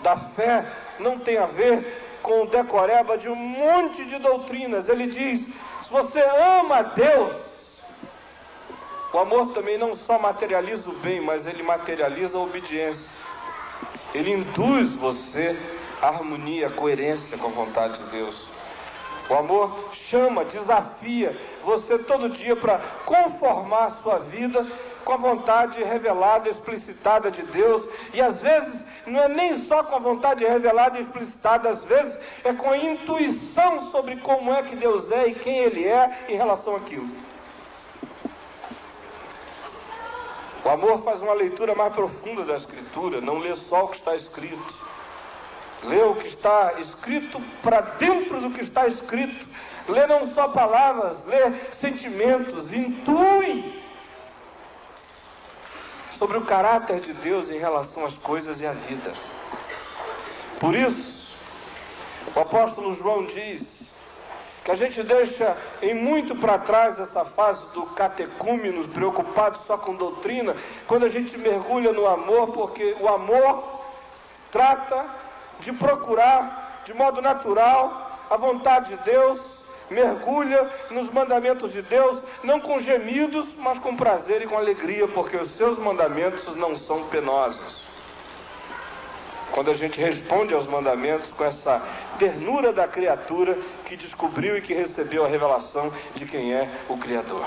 da 0.01 0.15
fé 0.15 0.63
não 0.99 1.17
tem 1.17 1.39
a 1.39 1.47
ver 1.47 2.19
com 2.21 2.43
o 2.43 2.47
decoreba 2.47 3.17
de 3.17 3.27
um 3.27 3.35
monte 3.35 4.05
de 4.05 4.19
doutrinas. 4.19 4.87
Ele 4.87 5.07
diz: 5.07 5.41
se 5.41 5.91
você 5.91 6.21
ama 6.59 6.77
a 6.77 6.81
Deus, 6.83 7.35
o 9.11 9.17
amor 9.17 9.47
também 9.53 9.79
não 9.79 9.97
só 9.97 10.19
materializa 10.19 10.87
o 10.87 10.93
bem, 10.93 11.19
mas 11.19 11.47
ele 11.47 11.63
materializa 11.63 12.37
a 12.37 12.41
obediência. 12.41 13.09
Ele 14.13 14.31
induz 14.31 14.93
você 14.93 15.57
à 16.03 16.09
harmonia, 16.09 16.67
à 16.67 16.71
coerência 16.71 17.35
com 17.35 17.47
a 17.47 17.51
vontade 17.51 17.97
de 17.97 18.11
Deus. 18.11 18.51
O 19.27 19.33
amor 19.33 19.89
chama, 19.93 20.45
desafia 20.45 21.35
você 21.63 21.97
todo 21.99 22.29
dia 22.29 22.55
para 22.55 22.79
conformar 23.05 23.85
a 23.85 23.91
sua 24.03 24.19
vida 24.19 24.67
com 25.03 25.13
a 25.13 25.17
vontade 25.17 25.83
revelada, 25.83 26.49
explicitada 26.49 27.29
de 27.29 27.41
Deus. 27.43 27.87
E 28.13 28.21
às 28.21 28.41
vezes 28.41 28.85
não 29.05 29.19
é 29.21 29.27
nem 29.27 29.65
só 29.67 29.83
com 29.83 29.95
a 29.95 29.99
vontade 29.99 30.45
revelada 30.45 30.97
e 30.97 31.01
explicitada, 31.01 31.69
às 31.69 31.83
vezes 31.83 32.17
é 32.43 32.53
com 32.53 32.69
a 32.69 32.77
intuição 32.77 33.91
sobre 33.91 34.17
como 34.17 34.53
é 34.53 34.63
que 34.63 34.75
Deus 34.75 35.11
é 35.11 35.27
e 35.27 35.35
quem 35.35 35.57
Ele 35.57 35.85
é 35.87 36.25
em 36.29 36.35
relação 36.35 36.75
àquilo. 36.75 37.09
O 40.63 40.69
amor 40.69 41.03
faz 41.03 41.21
uma 41.21 41.33
leitura 41.33 41.73
mais 41.73 41.91
profunda 41.93 42.43
da 42.43 42.55
Escritura, 42.55 43.19
não 43.19 43.39
lê 43.39 43.55
só 43.55 43.85
o 43.85 43.87
que 43.89 43.97
está 43.97 44.15
escrito 44.15 44.91
lê 45.83 46.01
o 46.01 46.15
que 46.15 46.27
está 46.27 46.73
escrito 46.79 47.41
para 47.61 47.81
dentro 47.81 48.39
do 48.39 48.51
que 48.51 48.61
está 48.61 48.87
escrito, 48.87 49.47
lê 49.87 50.05
não 50.07 50.33
só 50.33 50.49
palavras, 50.49 51.17
lê 51.25 51.51
sentimentos, 51.79 52.71
intui 52.71 53.80
sobre 56.21 56.37
o 56.37 56.45
caráter 56.45 56.99
de 56.99 57.13
Deus 57.13 57.49
em 57.49 57.57
relação 57.57 58.05
às 58.05 58.15
coisas 58.17 58.61
e 58.61 58.67
à 58.67 58.73
vida. 58.73 59.11
Por 60.59 60.75
isso, 60.75 61.33
o 62.35 62.39
apóstolo 62.39 62.93
João 62.93 63.25
diz 63.25 63.63
que 64.63 64.69
a 64.69 64.75
gente 64.75 65.01
deixa 65.01 65.57
em 65.81 65.95
muito 65.95 66.35
para 66.35 66.59
trás 66.59 66.99
essa 66.99 67.25
fase 67.25 67.65
do 67.73 67.87
catecúmeno, 67.87 68.87
preocupado 68.89 69.61
só 69.65 69.79
com 69.79 69.95
doutrina, 69.95 70.55
quando 70.85 71.07
a 71.07 71.09
gente 71.09 71.35
mergulha 71.39 71.91
no 71.91 72.05
amor, 72.05 72.51
porque 72.51 72.95
o 72.99 73.07
amor 73.07 73.81
trata 74.51 75.03
de 75.61 75.73
procurar 75.73 76.83
de 76.85 76.93
modo 76.93 77.19
natural 77.19 78.11
a 78.29 78.37
vontade 78.37 78.95
de 78.95 79.03
Deus, 79.03 79.41
mergulha 79.91 80.67
nos 80.89 81.11
mandamentos 81.11 81.71
de 81.71 81.81
Deus, 81.81 82.19
não 82.43 82.59
com 82.59 82.79
gemidos, 82.79 83.45
mas 83.57 83.77
com 83.79 83.95
prazer 83.95 84.41
e 84.41 84.47
com 84.47 84.57
alegria, 84.57 85.07
porque 85.09 85.37
os 85.37 85.55
seus 85.57 85.77
mandamentos 85.77 86.55
não 86.55 86.75
são 86.77 87.03
penosos. 87.09 87.81
Quando 89.51 89.69
a 89.69 89.73
gente 89.73 89.99
responde 89.99 90.53
aos 90.53 90.65
mandamentos 90.65 91.27
com 91.31 91.43
essa 91.43 91.81
ternura 92.17 92.71
da 92.71 92.87
criatura 92.87 93.57
que 93.85 93.97
descobriu 93.97 94.57
e 94.57 94.61
que 94.61 94.73
recebeu 94.73 95.25
a 95.25 95.27
revelação 95.27 95.91
de 96.15 96.25
quem 96.25 96.53
é 96.53 96.69
o 96.87 96.97
Criador. 96.97 97.45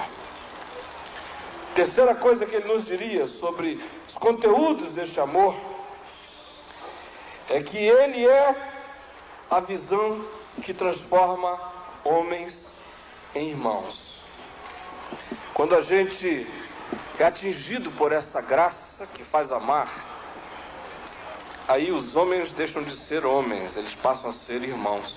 Terceira 1.74 2.14
coisa 2.14 2.44
que 2.44 2.54
ele 2.54 2.68
nos 2.68 2.84
diria 2.84 3.26
sobre 3.26 3.82
os 4.06 4.14
conteúdos 4.14 4.90
deste 4.90 5.18
amor 5.18 5.56
é 7.48 7.62
que 7.62 7.78
ele 7.78 8.26
é 8.26 8.54
a 9.50 9.60
visão 9.60 10.24
que 10.62 10.74
transforma 10.74 11.73
homens 12.04 12.54
em 13.34 13.50
irmãos. 13.50 14.20
Quando 15.54 15.74
a 15.74 15.80
gente 15.80 16.46
é 17.18 17.24
atingido 17.24 17.90
por 17.92 18.12
essa 18.12 18.40
graça 18.40 19.06
que 19.14 19.24
faz 19.24 19.50
amar, 19.50 19.88
aí 21.66 21.90
os 21.90 22.14
homens 22.14 22.52
deixam 22.52 22.82
de 22.82 22.96
ser 22.96 23.24
homens, 23.24 23.76
eles 23.76 23.94
passam 23.94 24.30
a 24.30 24.32
ser 24.32 24.62
irmãos. 24.62 25.16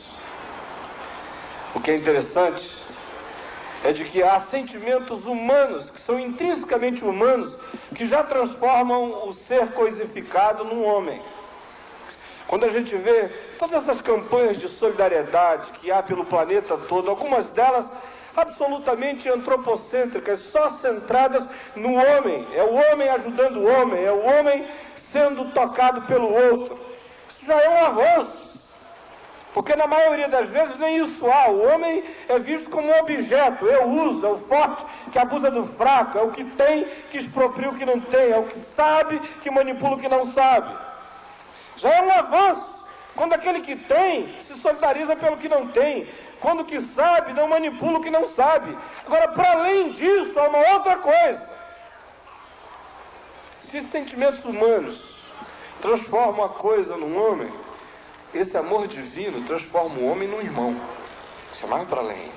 O 1.75 1.79
que 1.79 1.91
é 1.91 1.95
interessante 1.95 2.77
é 3.83 3.91
de 3.91 4.05
que 4.05 4.23
há 4.23 4.39
sentimentos 4.41 5.25
humanos, 5.25 5.89
que 5.91 6.01
são 6.01 6.19
intrinsecamente 6.19 7.03
humanos, 7.03 7.55
que 7.93 8.05
já 8.05 8.23
transformam 8.23 9.27
o 9.27 9.33
ser 9.33 9.67
coisificado 9.73 10.63
num 10.63 10.83
homem. 10.83 11.21
Quando 12.47 12.65
a 12.65 12.71
gente 12.71 12.95
vê 12.95 13.29
todas 13.59 13.83
essas 13.83 14.01
campanhas 14.01 14.57
de 14.57 14.69
solidariedade 14.69 15.71
que 15.73 15.91
há 15.91 16.01
pelo 16.01 16.25
planeta 16.25 16.77
todo, 16.77 17.09
algumas 17.09 17.49
delas 17.51 17.85
absolutamente 18.35 19.27
antropocêntricas, 19.27 20.41
só 20.51 20.69
centradas 20.77 21.45
no 21.75 21.93
homem. 21.93 22.47
É 22.53 22.63
o 22.63 22.73
homem 22.73 23.09
ajudando 23.09 23.57
o 23.57 23.67
homem, 23.67 24.03
é 24.03 24.11
o 24.11 24.23
homem 24.23 24.65
sendo 25.11 25.51
tocado 25.51 26.03
pelo 26.03 26.31
outro. 26.31 26.79
Isso 27.31 27.45
já 27.45 27.59
é 27.59 27.69
um 27.69 27.85
avanço. 27.85 28.47
Porque 29.53 29.75
na 29.75 29.87
maioria 29.87 30.29
das 30.29 30.47
vezes 30.49 30.77
nem 30.77 31.03
isso 31.03 31.25
há. 31.25 31.49
O 31.49 31.67
homem 31.67 32.03
é 32.29 32.37
visto 32.37 32.69
como 32.69 32.87
um 32.87 32.99
objeto. 32.99 33.65
Eu 33.65 33.89
uso, 33.89 34.25
é 34.25 34.29
o 34.29 34.37
forte 34.37 34.85
que 35.11 35.17
abusa 35.17 35.49
do 35.49 35.65
fraco, 35.69 36.17
é 36.17 36.21
o 36.21 36.31
que 36.31 36.43
tem 36.43 36.85
que 37.09 37.17
expropria 37.17 37.69
o 37.69 37.75
que 37.75 37.85
não 37.85 37.99
tem, 37.99 38.31
é 38.31 38.37
o 38.37 38.43
que 38.43 38.59
sabe 38.75 39.19
que 39.41 39.49
manipula 39.49 39.95
o 39.95 39.99
que 39.99 40.07
não 40.07 40.31
sabe. 40.31 40.86
Já 41.77 41.93
é 41.93 42.01
um 42.01 42.11
avanço. 42.11 42.77
Quando 43.15 43.33
aquele 43.33 43.61
que 43.61 43.75
tem 43.75 44.39
se 44.41 44.55
solidariza 44.61 45.15
pelo 45.15 45.37
que 45.37 45.49
não 45.49 45.67
tem. 45.67 46.07
Quando 46.39 46.61
o 46.61 46.65
que 46.65 46.81
sabe 46.93 47.33
não 47.33 47.47
manipula 47.47 47.97
o 47.97 48.01
que 48.01 48.11
não 48.11 48.29
sabe. 48.35 48.77
Agora, 49.05 49.29
para 49.29 49.51
além 49.53 49.91
disso, 49.91 50.37
há 50.39 50.47
uma 50.47 50.73
outra 50.73 50.97
coisa. 50.97 51.49
Se 53.61 53.81
sentimentos 53.81 54.43
humanos 54.45 55.03
transformam 55.81 56.45
a 56.45 56.49
coisa 56.49 56.95
num 56.95 57.17
homem, 57.17 57.51
esse 58.33 58.55
amor 58.55 58.87
divino 58.87 59.45
transforma 59.45 59.99
o 59.99 60.11
homem 60.11 60.27
num 60.27 60.39
irmão. 60.39 60.79
Isso 61.53 61.65
é 61.65 61.67
mais 61.67 61.87
para 61.87 62.01
além. 62.01 62.31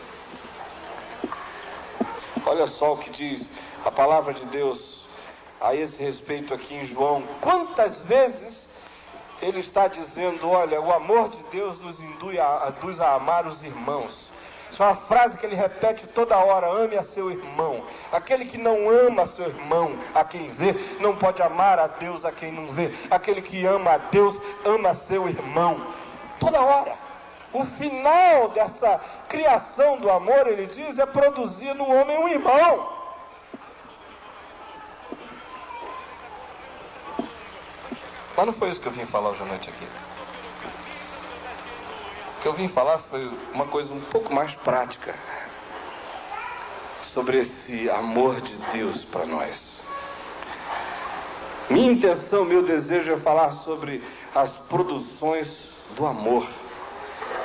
Olha 2.47 2.67
só 2.67 2.95
o 2.95 2.99
que 2.99 3.11
diz 3.11 3.47
a 3.85 3.91
palavra 3.91 4.33
de 4.33 4.45
Deus 4.47 5.05
a 5.61 5.75
esse 5.75 6.03
respeito 6.03 6.55
aqui 6.55 6.75
em 6.75 6.87
João. 6.87 7.23
Quantas 7.41 8.01
vezes 8.05 8.60
ele 9.43 9.61
está 9.61 9.89
dizendo: 9.89 10.51
olha, 10.51 10.81
o 10.81 10.93
amor 10.93 11.29
de 11.29 11.43
Deus 11.51 11.79
nos 11.81 11.99
induz 12.01 12.39
a, 12.39 12.73
induz 12.77 13.01
a 13.01 13.15
amar 13.15 13.47
os 13.47 13.63
irmãos. 13.63 14.31
Isso 14.71 14.83
é 14.83 14.87
uma 14.87 14.97
frase 14.97 15.37
que 15.37 15.45
ele 15.45 15.57
repete 15.57 16.07
toda 16.09 16.39
hora: 16.39 16.69
ame 16.69 16.97
a 16.97 17.03
seu 17.03 17.31
irmão. 17.31 17.85
Aquele 18.13 18.45
que 18.45 18.59
não 18.59 18.89
ama 18.89 19.27
seu 19.27 19.47
irmão, 19.47 19.99
a 20.15 20.25
quem 20.25 20.51
vê, 20.51 20.75
não 21.01 21.17
pode 21.17 21.43
amar 21.43 21.79
a 21.79 21.87
Deus 21.87 22.25
a 22.25 22.33
quem 22.33 22.53
não 22.53 22.69
vê. 22.73 22.95
Aquele 23.11 23.43
que 23.43 23.65
ama 23.67 23.93
a 23.93 23.99
Deus, 23.99 24.37
ama 24.65 24.95
seu 24.95 25.29
irmão. 25.29 25.87
Toda 26.39 26.61
hora. 26.61 27.11
O 27.53 27.65
final 27.65 28.51
dessa 28.51 29.01
criação 29.29 29.99
do 29.99 30.09
amor, 30.09 30.47
ele 30.47 30.67
diz, 30.67 30.97
é 31.01 31.07
produzir 31.07 31.75
no 31.75 31.91
homem 31.91 32.17
um 32.17 32.29
irmão. 32.29 33.00
Mas 38.41 38.47
não 38.47 38.55
foi 38.55 38.71
isso 38.71 38.81
que 38.81 38.87
eu 38.87 38.93
vim 38.93 39.05
falar 39.05 39.29
hoje 39.29 39.43
à 39.43 39.45
noite 39.45 39.69
aqui. 39.69 39.85
O 42.39 42.41
que 42.41 42.49
eu 42.49 42.55
vim 42.55 42.69
falar 42.69 42.97
foi 42.97 43.31
uma 43.53 43.67
coisa 43.67 43.93
um 43.93 44.01
pouco 44.01 44.33
mais 44.33 44.55
prática 44.55 45.15
sobre 47.03 47.41
esse 47.41 47.91
amor 47.91 48.41
de 48.41 48.57
Deus 48.73 49.05
para 49.05 49.27
nós. 49.27 49.83
Minha 51.69 51.93
intenção, 51.93 52.47
meu 52.47 52.63
desejo 52.63 53.13
é 53.13 53.19
falar 53.19 53.57
sobre 53.57 54.03
as 54.35 54.51
produções 54.71 55.47
do 55.95 56.07
amor. 56.07 56.49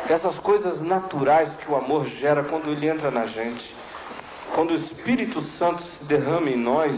Essas 0.07 0.39
coisas 0.39 0.81
naturais 0.81 1.53
que 1.55 1.69
o 1.69 1.75
amor 1.75 2.07
gera 2.07 2.41
quando 2.41 2.71
ele 2.71 2.87
entra 2.87 3.11
na 3.11 3.25
gente. 3.25 3.75
Quando 4.53 4.71
o 4.71 4.77
Espírito 4.77 5.41
Santo 5.41 5.83
se 5.83 6.05
derrama 6.05 6.49
em 6.49 6.55
nós 6.55 6.97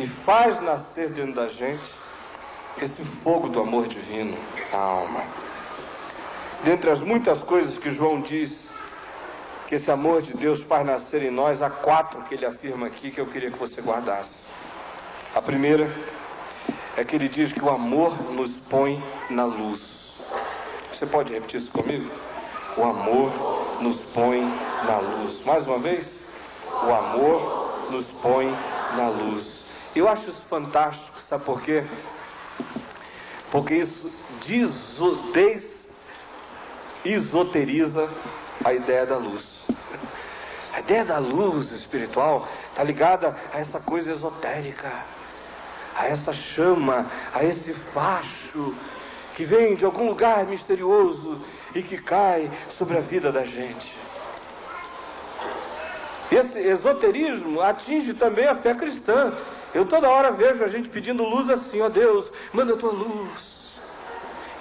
e 0.00 0.08
faz 0.08 0.60
nascer 0.60 1.10
dentro 1.10 1.34
da 1.34 1.46
gente 1.46 2.02
esse 2.80 3.02
fogo 3.22 3.48
do 3.48 3.60
amor 3.60 3.86
divino 3.86 4.36
na 4.72 4.78
alma. 4.78 5.20
Dentre 6.64 6.90
as 6.90 7.00
muitas 7.00 7.42
coisas 7.42 7.76
que 7.78 7.92
João 7.92 8.20
diz 8.20 8.52
que 9.66 9.76
esse 9.76 9.90
amor 9.90 10.22
de 10.22 10.34
Deus 10.34 10.62
faz 10.62 10.84
nascer 10.86 11.22
em 11.22 11.30
nós, 11.30 11.62
há 11.62 11.70
quatro 11.70 12.22
que 12.22 12.34
ele 12.34 12.46
afirma 12.46 12.86
aqui 12.86 13.10
que 13.10 13.20
eu 13.20 13.26
queria 13.26 13.50
que 13.50 13.58
você 13.58 13.80
guardasse. 13.80 14.36
A 15.34 15.42
primeira 15.42 15.90
é 16.96 17.04
que 17.04 17.16
ele 17.16 17.28
diz 17.28 17.52
que 17.52 17.62
o 17.62 17.70
amor 17.70 18.16
nos 18.32 18.52
põe 18.70 19.02
na 19.30 19.44
luz. 19.44 20.14
Você 20.92 21.06
pode 21.06 21.32
repetir 21.32 21.60
isso 21.60 21.70
comigo? 21.70 22.10
O 22.76 22.84
amor 22.84 23.30
nos 23.80 23.96
põe 24.12 24.42
na 24.86 24.98
luz. 24.98 25.44
Mais 25.44 25.66
uma 25.66 25.78
vez, 25.78 26.06
o 26.70 26.92
amor 26.92 27.88
nos 27.90 28.06
põe 28.22 28.46
na 28.96 29.08
luz. 29.08 29.44
Eu 29.94 30.08
acho 30.08 30.22
isso 30.30 30.42
fantástico, 30.48 31.16
sabe 31.28 31.44
por 31.44 31.60
quê? 31.62 31.84
Porque 33.50 33.74
isso 33.74 34.10
desesoteriza 37.04 38.08
a 38.64 38.72
ideia 38.72 39.06
da 39.06 39.16
luz. 39.16 39.44
A 40.72 40.80
ideia 40.80 41.04
da 41.04 41.18
luz 41.18 41.70
espiritual 41.70 42.48
está 42.70 42.82
ligada 42.82 43.36
a 43.52 43.58
essa 43.58 43.78
coisa 43.78 44.10
esotérica, 44.10 44.90
a 45.96 46.06
essa 46.06 46.32
chama, 46.32 47.06
a 47.32 47.44
esse 47.44 47.72
facho 47.72 48.74
que 49.34 49.44
vem 49.44 49.76
de 49.76 49.84
algum 49.84 50.08
lugar 50.08 50.46
misterioso 50.46 51.40
e 51.74 51.82
que 51.82 51.96
cai 51.98 52.50
sobre 52.76 52.98
a 52.98 53.00
vida 53.00 53.30
da 53.30 53.44
gente. 53.44 53.96
Esse 56.30 56.58
esoterismo 56.58 57.60
atinge 57.60 58.14
também 58.14 58.46
a 58.46 58.56
fé 58.56 58.74
cristã. 58.74 59.32
Eu 59.74 59.84
toda 59.84 60.08
hora 60.08 60.30
vejo 60.30 60.62
a 60.62 60.68
gente 60.68 60.88
pedindo 60.88 61.24
luz 61.24 61.50
assim, 61.50 61.80
ó 61.80 61.88
Deus, 61.88 62.30
manda 62.52 62.74
a 62.74 62.76
tua 62.76 62.92
luz. 62.92 63.54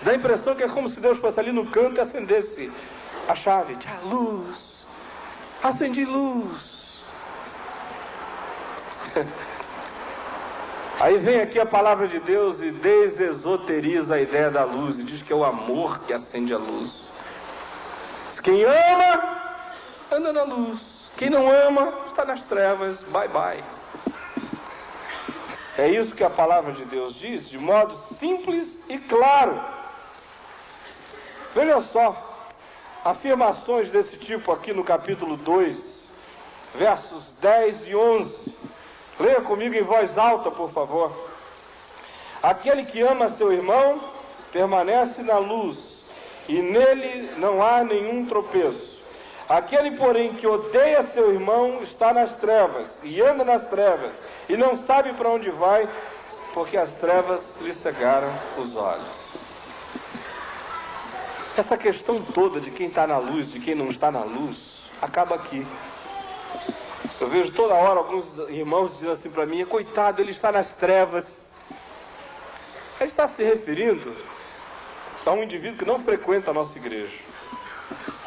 Dá 0.02 0.12
a 0.12 0.16
impressão 0.16 0.56
que 0.56 0.64
é 0.64 0.68
como 0.68 0.90
se 0.90 1.00
Deus 1.00 1.18
fosse 1.20 1.40
ali 1.40 1.52
no 1.52 1.68
canto 1.68 1.98
e 1.98 2.02
acendesse 2.02 2.72
a 3.28 3.36
chave. 3.36 3.76
Tchau, 3.76 4.06
luz 4.06 4.74
acendi 5.64 6.04
luz. 6.04 7.02
Aí 11.00 11.18
vem 11.18 11.42
aqui 11.42 11.60
a 11.60 11.66
palavra 11.66 12.08
de 12.08 12.20
Deus 12.20 12.62
e 12.62 12.70
desesoteriza 12.72 14.16
a 14.16 14.22
ideia 14.22 14.52
da 14.52 14.64
luz 14.64 15.00
e 15.00 15.04
diz 15.04 15.22
que 15.22 15.34
é 15.34 15.36
o 15.36 15.44
amor 15.44 16.00
que 16.02 16.14
acende 16.14 16.54
a 16.54 16.58
luz. 16.58 17.10
Quem 18.42 18.64
ama, 18.64 19.42
anda 20.12 20.34
na 20.34 20.44
luz. 20.44 20.80
Quem 21.16 21.30
não 21.30 21.50
ama, 21.50 21.94
está 22.08 22.26
nas 22.26 22.44
trevas. 22.44 23.00
Bye 23.06 23.30
bye. 23.30 23.64
É 25.78 25.88
isso 25.90 26.14
que 26.14 26.24
a 26.24 26.30
palavra 26.30 26.72
de 26.74 26.86
Deus 26.86 27.16
diz, 27.16 27.50
de 27.50 27.58
modo 27.58 27.98
simples 28.20 28.70
e 28.88 29.00
claro. 29.00 29.60
Veja 31.56 31.82
só, 31.92 32.52
afirmações 33.04 33.90
desse 33.90 34.16
tipo 34.18 34.52
aqui 34.52 34.72
no 34.72 34.84
capítulo 34.84 35.36
2, 35.36 35.78
versos 36.76 37.24
10 37.42 37.88
e 37.88 37.96
11. 37.96 38.56
Leia 39.20 39.42
comigo 39.42 39.76
em 39.76 39.84
voz 39.84 40.16
alta, 40.18 40.52
por 40.52 40.72
favor. 40.72 41.12
Aquele 42.42 42.86
que 42.86 43.02
ama 43.02 43.32
seu 43.32 43.52
irmão 43.52 44.12
permanece 44.52 45.24
na 45.24 45.40
luz, 45.40 45.78
e 46.48 46.62
nele 46.62 47.32
não 47.38 47.66
há 47.66 47.84
nenhum 47.84 48.26
tropeço. 48.26 48.93
Aquele, 49.54 49.92
porém, 49.92 50.34
que 50.34 50.48
odeia 50.48 51.04
seu 51.04 51.32
irmão 51.32 51.84
está 51.84 52.12
nas 52.12 52.36
trevas, 52.38 52.88
e 53.04 53.22
anda 53.22 53.46
nas 53.46 53.68
trevas, 53.68 54.12
e 54.50 54.58
não 54.58 54.84
sabe 54.84 55.14
para 55.14 55.30
onde 55.30 55.52
vai, 55.52 55.88
porque 56.56 56.76
as 56.76 56.92
trevas 56.94 57.40
lhe 57.62 57.72
cegaram 57.74 58.34
os 58.58 58.76
olhos. 58.76 59.06
Essa 61.56 61.78
questão 61.78 62.20
toda 62.20 62.60
de 62.60 62.72
quem 62.72 62.88
está 62.88 63.06
na 63.06 63.20
luz, 63.20 63.52
de 63.52 63.60
quem 63.60 63.76
não 63.76 63.92
está 63.92 64.10
na 64.10 64.24
luz, 64.24 64.58
acaba 65.00 65.36
aqui. 65.36 65.68
Eu 67.22 67.30
vejo 67.30 67.52
toda 67.52 67.76
hora 67.76 68.00
alguns 68.00 68.26
irmãos 68.50 68.94
dizendo 68.94 69.12
assim 69.12 69.30
para 69.30 69.46
mim, 69.46 69.64
coitado, 69.66 70.20
ele 70.20 70.32
está 70.32 70.52
nas 70.52 70.74
trevas. 70.74 71.28
Ele 73.00 73.12
está 73.12 73.28
se 73.28 73.44
referindo 73.44 74.16
a 75.24 75.32
um 75.32 75.44
indivíduo 75.44 75.78
que 75.78 75.86
não 75.86 76.00
frequenta 76.00 76.50
a 76.50 76.56
nossa 76.56 76.76
igreja. 76.76 77.33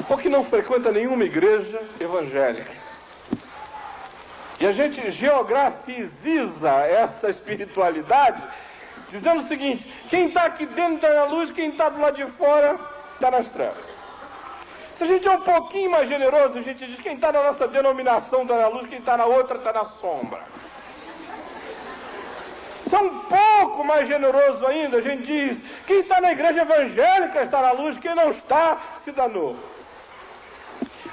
Ou 0.08 0.16
que 0.16 0.28
não 0.28 0.44
frequenta 0.44 0.92
nenhuma 0.92 1.24
igreja 1.24 1.82
evangélica. 1.98 2.72
E 4.58 4.66
a 4.66 4.72
gente 4.72 5.10
geografiziza 5.10 6.70
essa 6.70 7.28
espiritualidade 7.28 8.42
dizendo 9.08 9.42
o 9.42 9.48
seguinte: 9.48 9.86
quem 10.08 10.28
está 10.28 10.44
aqui 10.44 10.66
dentro 10.66 10.96
está 10.96 11.12
na 11.12 11.24
luz, 11.24 11.50
quem 11.50 11.70
está 11.70 11.88
do 11.88 12.00
lado 12.00 12.16
de 12.16 12.26
fora 12.32 12.78
está 13.14 13.30
nas 13.30 13.46
trevas. 13.50 13.84
Se 14.94 15.04
a 15.04 15.06
gente 15.06 15.28
é 15.28 15.30
um 15.30 15.42
pouquinho 15.42 15.90
mais 15.90 16.08
generoso, 16.08 16.56
a 16.58 16.62
gente 16.62 16.86
diz 16.86 16.98
quem 17.00 17.14
está 17.14 17.30
na 17.30 17.42
nossa 17.42 17.68
denominação 17.68 18.42
está 18.42 18.56
na 18.56 18.68
luz, 18.68 18.86
quem 18.86 18.98
está 18.98 19.16
na 19.16 19.26
outra 19.26 19.58
está 19.58 19.72
na 19.72 19.84
sombra. 19.84 20.42
Se 22.88 22.94
é 22.94 22.98
um 22.98 23.18
pouco 23.18 23.84
mais 23.84 24.08
generoso 24.08 24.64
ainda, 24.66 24.98
a 24.98 25.00
gente 25.02 25.24
diz 25.24 25.58
quem 25.86 26.00
está 26.00 26.20
na 26.20 26.32
igreja 26.32 26.62
evangélica 26.62 27.42
está 27.42 27.60
na 27.60 27.72
luz, 27.72 27.98
quem 27.98 28.14
não 28.14 28.30
está 28.30 28.78
se 29.04 29.12
danou. 29.12 29.56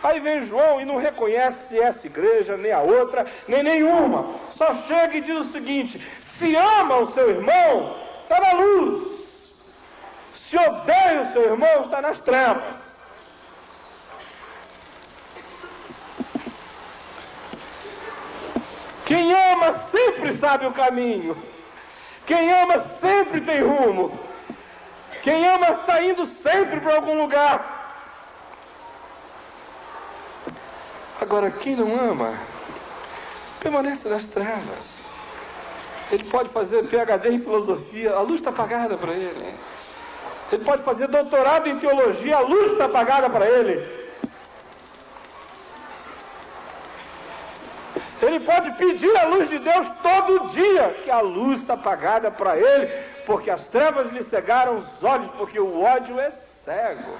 Aí 0.03 0.19
vem 0.19 0.45
João 0.45 0.81
e 0.81 0.85
não 0.85 0.97
reconhece 0.97 1.79
essa 1.79 2.05
igreja, 2.05 2.57
nem 2.57 2.73
a 2.73 2.81
outra, 2.81 3.25
nem 3.47 3.63
nenhuma. 3.63 4.35
Só 4.57 4.75
chega 4.83 5.17
e 5.17 5.21
diz 5.21 5.37
o 5.37 5.51
seguinte: 5.51 6.05
se 6.37 6.53
ama 6.55 6.97
o 6.97 7.13
seu 7.13 7.29
irmão, 7.29 7.95
está 8.21 8.41
na 8.41 8.51
luz. 8.53 9.13
Se 10.49 10.57
odeia 10.57 11.21
o 11.21 11.33
seu 11.33 11.43
irmão, 11.43 11.81
está 11.81 12.01
nas 12.01 12.19
trevas. 12.19 12.75
Quem 19.05 19.33
ama 19.33 19.87
sempre 19.89 20.37
sabe 20.37 20.65
o 20.65 20.71
caminho. 20.71 21.41
Quem 22.25 22.51
ama 22.51 22.79
sempre 22.99 23.39
tem 23.41 23.61
rumo. 23.61 24.19
Quem 25.21 25.45
ama 25.47 25.69
está 25.69 26.03
indo 26.03 26.25
sempre 26.41 26.81
para 26.81 26.95
algum 26.95 27.21
lugar. 27.21 27.82
Agora, 31.23 31.49
quem 31.49 31.73
não 31.77 31.95
ama, 31.95 32.37
permanece 33.61 34.09
nas 34.09 34.25
trevas. 34.25 34.83
Ele 36.11 36.25
pode 36.25 36.49
fazer 36.49 36.83
PhD 36.83 37.29
em 37.29 37.39
filosofia, 37.39 38.13
a 38.13 38.19
luz 38.19 38.41
está 38.41 38.49
apagada 38.49 38.97
para 38.97 39.13
ele. 39.13 39.55
Ele 40.51 40.65
pode 40.65 40.83
fazer 40.83 41.07
doutorado 41.07 41.69
em 41.69 41.79
teologia, 41.79 42.35
a 42.35 42.41
luz 42.41 42.73
está 42.73 42.85
apagada 42.85 43.29
para 43.29 43.49
ele. 43.49 44.03
Ele 48.21 48.41
pode 48.41 48.71
pedir 48.71 49.15
a 49.15 49.25
luz 49.27 49.47
de 49.49 49.59
Deus 49.59 49.87
todo 50.01 50.49
dia, 50.49 50.97
que 51.05 51.09
a 51.09 51.21
luz 51.21 51.61
está 51.61 51.75
apagada 51.75 52.31
para 52.31 52.57
ele, 52.57 52.87
porque 53.25 53.49
as 53.49 53.65
trevas 53.69 54.11
lhe 54.11 54.23
cegaram 54.23 54.75
os 54.75 55.03
olhos, 55.03 55.31
porque 55.37 55.57
o 55.57 55.83
ódio 55.83 56.19
é 56.19 56.31
cego. 56.31 57.17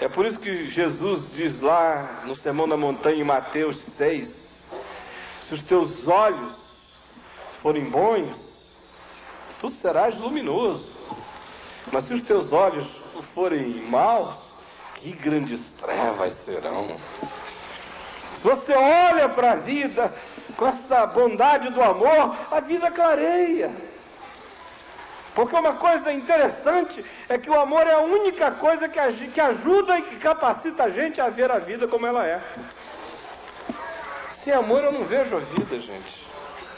É 0.00 0.08
por 0.08 0.26
isso 0.26 0.38
que 0.38 0.66
Jesus 0.66 1.30
diz 1.32 1.60
lá 1.60 2.22
no 2.26 2.34
Sermão 2.34 2.68
da 2.68 2.76
Montanha, 2.76 3.20
em 3.20 3.24
Mateus 3.24 3.78
6, 3.96 4.26
se 5.42 5.54
os 5.54 5.62
teus 5.62 6.08
olhos 6.08 6.52
forem 7.62 7.84
bons, 7.84 8.36
tu 9.60 9.70
serás 9.70 10.18
luminoso. 10.18 10.92
Mas 11.92 12.04
se 12.06 12.14
os 12.14 12.22
teus 12.22 12.52
olhos 12.52 12.86
forem 13.34 13.82
maus, 13.88 14.34
que 14.96 15.12
grandes 15.12 15.60
trevas 15.72 16.32
serão. 16.44 16.96
Se 18.36 18.42
você 18.42 18.72
olha 18.72 19.28
para 19.28 19.52
a 19.52 19.56
vida 19.56 20.12
com 20.56 20.66
essa 20.66 21.06
bondade 21.06 21.70
do 21.70 21.82
amor, 21.82 22.36
a 22.50 22.60
vida 22.60 22.90
clareia. 22.90 23.70
Porque 25.34 25.56
uma 25.56 25.74
coisa 25.74 26.12
interessante 26.12 27.04
é 27.28 27.36
que 27.36 27.50
o 27.50 27.60
amor 27.60 27.86
é 27.86 27.92
a 27.92 28.00
única 28.00 28.52
coisa 28.52 28.88
que, 28.88 29.28
que 29.28 29.40
ajuda 29.40 29.98
e 29.98 30.02
que 30.02 30.16
capacita 30.16 30.84
a 30.84 30.90
gente 30.90 31.20
a 31.20 31.28
ver 31.28 31.50
a 31.50 31.58
vida 31.58 31.88
como 31.88 32.06
ela 32.06 32.26
é. 32.26 32.40
Sem 34.42 34.52
amor 34.52 34.84
eu 34.84 34.92
não 34.92 35.04
vejo 35.04 35.36
a 35.36 35.40
vida, 35.40 35.78
gente 35.78 36.24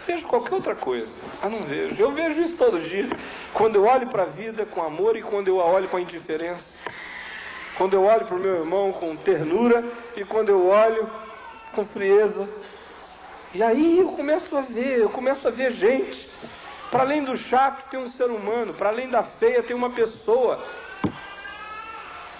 vejo 0.06 0.26
qualquer 0.28 0.54
outra 0.54 0.74
coisa. 0.74 1.10
Ah, 1.42 1.48
não 1.48 1.62
vejo. 1.62 2.00
Eu 2.00 2.12
vejo 2.12 2.40
isso 2.40 2.56
todo 2.56 2.80
dia. 2.80 3.08
Quando 3.52 3.76
eu 3.76 3.84
olho 3.84 4.06
para 4.06 4.22
a 4.22 4.26
vida 4.26 4.64
com 4.64 4.82
amor 4.82 5.16
e 5.16 5.22
quando 5.22 5.48
eu 5.48 5.60
a 5.60 5.64
olho 5.64 5.88
com 5.88 5.98
indiferença. 5.98 6.64
Quando 7.76 7.94
eu 7.94 8.04
olho 8.04 8.24
para 8.24 8.36
o 8.36 8.40
meu 8.40 8.54
irmão 8.54 8.92
com 8.92 9.16
ternura 9.16 9.84
e 10.16 10.24
quando 10.24 10.48
eu 10.50 10.66
olho 10.66 11.10
com 11.74 11.84
frieza. 11.84 12.48
E 13.52 13.62
aí 13.62 13.98
eu 13.98 14.08
começo 14.12 14.56
a 14.56 14.60
ver, 14.60 14.98
eu 15.00 15.10
começo 15.10 15.46
a 15.46 15.50
ver 15.50 15.72
gente. 15.72 16.28
Para 16.90 17.02
além 17.02 17.24
do 17.24 17.36
chato 17.36 17.88
tem 17.90 17.98
um 17.98 18.10
ser 18.12 18.30
humano, 18.30 18.72
para 18.74 18.88
além 18.88 19.08
da 19.08 19.22
feia 19.22 19.62
tem 19.62 19.74
uma 19.74 19.90
pessoa. 19.90 20.64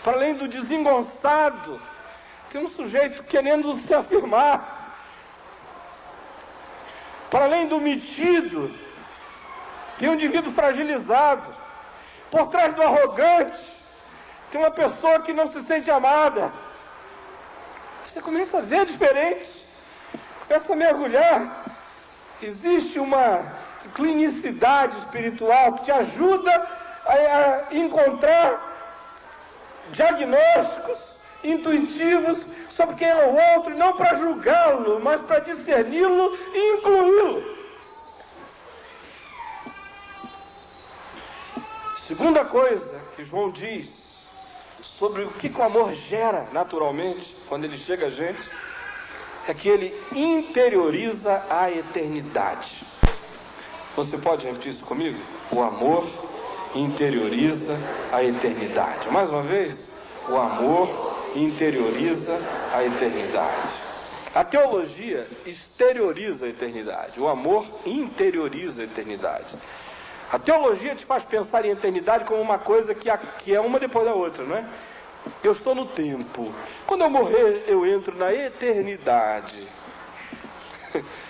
Para 0.02 0.12
além 0.12 0.34
do 0.34 0.46
desengonçado, 0.46 1.80
tem 2.50 2.64
um 2.64 2.70
sujeito 2.70 3.24
querendo 3.24 3.78
se 3.80 3.92
afirmar. 3.92 4.94
Para 7.28 7.46
além 7.46 7.66
do 7.66 7.80
metido, 7.80 8.72
tem 9.98 10.08
um 10.08 10.14
indivíduo 10.14 10.52
fragilizado. 10.52 11.52
Por 12.30 12.46
trás 12.48 12.74
do 12.74 12.82
arrogante, 12.82 13.60
tem 14.50 14.60
uma 14.60 14.70
pessoa 14.70 15.20
que 15.20 15.32
não 15.32 15.50
se 15.50 15.62
sente 15.64 15.90
amada. 15.90 16.52
Você 18.06 18.20
começa 18.20 18.58
a 18.58 18.60
ver 18.60 18.86
diferente, 18.86 19.66
começa 20.46 20.72
a 20.72 20.76
mergulhar. 20.76 21.64
Existe 22.40 22.98
uma 23.00 23.65
clinicidade 23.94 24.98
espiritual 24.98 25.74
que 25.74 25.84
te 25.84 25.92
ajuda 25.92 26.68
a, 27.06 27.74
encontrar 27.74 28.74
diagnósticos 29.92 30.98
intuitivos 31.44 32.38
sobre 32.74 32.96
quem 32.96 33.08
é 33.08 33.26
o 33.26 33.56
outro, 33.56 33.76
não 33.76 33.96
para 33.96 34.16
julgá-lo, 34.16 35.00
mas 35.00 35.20
para 35.22 35.40
discerni-lo 35.40 36.36
e 36.52 36.74
incluí-lo. 36.74 37.56
Segunda 42.06 42.44
coisa 42.44 43.00
que 43.16 43.24
João 43.24 43.50
diz 43.50 43.88
sobre 44.98 45.24
o 45.24 45.30
que 45.32 45.48
o 45.48 45.62
amor 45.62 45.92
gera 45.92 46.48
naturalmente 46.52 47.36
quando 47.48 47.64
ele 47.64 47.76
chega 47.76 48.06
a 48.06 48.10
gente, 48.10 48.48
é 49.48 49.54
que 49.54 49.68
ele 49.68 49.94
interioriza 50.12 51.44
a 51.48 51.70
eternidade. 51.70 52.84
Você 53.96 54.18
pode 54.18 54.46
repetir 54.46 54.72
isso 54.72 54.84
comigo? 54.84 55.18
O 55.50 55.62
amor 55.62 56.06
interioriza 56.74 57.74
a 58.12 58.22
eternidade. 58.22 59.08
Mais 59.10 59.30
uma 59.30 59.42
vez, 59.42 59.88
o 60.28 60.36
amor 60.36 61.16
interioriza 61.34 62.38
a 62.74 62.84
eternidade. 62.84 63.72
A 64.34 64.44
teologia 64.44 65.26
exterioriza 65.46 66.44
a 66.44 66.48
eternidade, 66.50 67.18
o 67.18 67.26
amor 67.26 67.66
interioriza 67.86 68.82
a 68.82 68.84
eternidade. 68.84 69.56
A 70.30 70.38
teologia 70.38 70.94
te 70.94 71.06
faz 71.06 71.24
pensar 71.24 71.64
em 71.64 71.70
eternidade 71.70 72.26
como 72.26 72.42
uma 72.42 72.58
coisa 72.58 72.94
que, 72.94 73.08
é 73.54 73.60
uma 73.60 73.78
depois 73.78 74.04
da 74.04 74.12
outra, 74.12 74.44
não 74.44 74.56
é? 74.56 74.64
Eu 75.42 75.52
estou 75.52 75.74
no 75.74 75.86
tempo. 75.86 76.52
Quando 76.86 77.00
eu 77.02 77.08
morrer, 77.08 77.64
eu 77.66 77.86
entro 77.86 78.14
na 78.14 78.30
eternidade. 78.30 79.66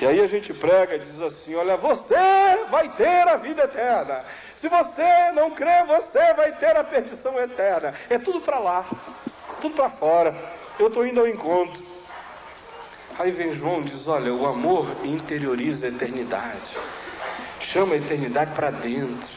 E 0.00 0.06
aí 0.06 0.20
a 0.20 0.26
gente 0.26 0.52
prega 0.52 0.96
e 0.96 0.98
diz 0.98 1.20
assim: 1.22 1.54
olha, 1.54 1.76
você 1.76 2.64
vai 2.70 2.88
ter 2.90 3.26
a 3.28 3.36
vida 3.36 3.64
eterna. 3.64 4.24
Se 4.56 4.68
você 4.68 5.32
não 5.32 5.50
crê, 5.50 5.84
você 5.84 6.34
vai 6.34 6.52
ter 6.52 6.76
a 6.76 6.84
perdição 6.84 7.38
eterna. 7.40 7.94
É 8.10 8.18
tudo 8.18 8.40
para 8.40 8.58
lá, 8.58 8.84
tudo 9.60 9.74
para 9.74 9.90
fora. 9.90 10.34
Eu 10.78 10.88
estou 10.88 11.06
indo 11.06 11.20
ao 11.20 11.28
encontro. 11.28 11.82
Aí 13.18 13.30
vem 13.30 13.52
João 13.52 13.80
e 13.80 13.84
diz: 13.84 14.06
olha, 14.06 14.32
o 14.34 14.46
amor 14.46 14.86
interioriza 15.02 15.86
a 15.86 15.88
eternidade, 15.88 16.76
chama 17.60 17.94
a 17.94 17.98
eternidade 17.98 18.52
para 18.52 18.70
dentro. 18.70 19.36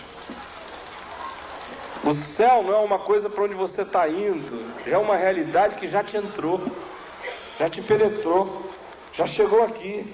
O 2.04 2.14
céu 2.14 2.64
não 2.64 2.74
é 2.74 2.78
uma 2.78 3.00
coisa 3.00 3.30
para 3.30 3.44
onde 3.44 3.56
você 3.56 3.82
está 3.82 4.08
indo, 4.08 4.74
é 4.86 4.98
uma 4.98 5.16
realidade 5.16 5.76
que 5.76 5.88
já 5.88 6.04
te 6.04 6.18
entrou, 6.18 6.62
já 7.58 7.70
te 7.70 7.82
penetrou, 7.82 8.70
já 9.14 9.28
chegou 9.28 9.64
aqui. 9.64 10.14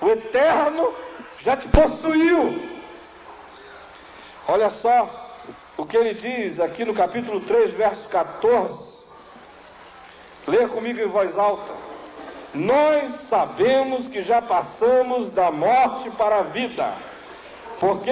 O 0.00 0.08
eterno 0.08 0.94
já 1.38 1.56
te 1.56 1.68
possuiu. 1.68 2.70
Olha 4.48 4.70
só 4.82 5.08
o 5.76 5.84
que 5.86 5.96
ele 5.96 6.14
diz 6.14 6.58
aqui 6.58 6.84
no 6.84 6.94
capítulo 6.94 7.40
3, 7.40 7.72
verso 7.72 8.08
14. 8.08 8.90
Leia 10.46 10.68
comigo 10.68 11.00
em 11.00 11.06
voz 11.06 11.36
alta. 11.36 11.72
Nós 12.52 13.12
sabemos 13.28 14.08
que 14.08 14.22
já 14.22 14.42
passamos 14.42 15.32
da 15.32 15.50
morte 15.50 16.10
para 16.10 16.40
a 16.40 16.42
vida, 16.42 16.94
porque 17.78 18.10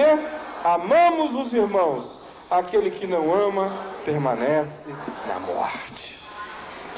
amamos 0.63 1.47
os 1.47 1.53
irmãos 1.53 2.19
aquele 2.49 2.89
que 2.91 3.05
não 3.05 3.33
ama 3.33 3.77
permanece 4.05 4.93
na 5.27 5.39
morte. 5.39 5.88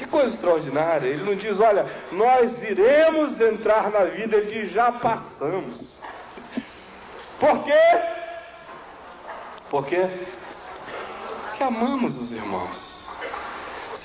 Que 0.02 0.08
coisa 0.08 0.34
extraordinária. 0.34 1.06
Ele 1.06 1.22
não 1.22 1.36
diz, 1.36 1.60
olha, 1.60 1.86
nós 2.10 2.60
iremos 2.60 3.40
entrar 3.40 3.88
na 3.90 4.00
vida, 4.04 4.36
ele 4.36 4.46
diz, 4.46 4.72
já 4.72 4.90
passamos. 4.90 5.78
Por 7.38 7.62
quê? 7.62 8.00
Por 9.70 9.86
quê? 9.86 10.08
Porque 11.46 11.62
amamos 11.62 12.16
os 12.16 12.32
irmãos. 12.32 13.06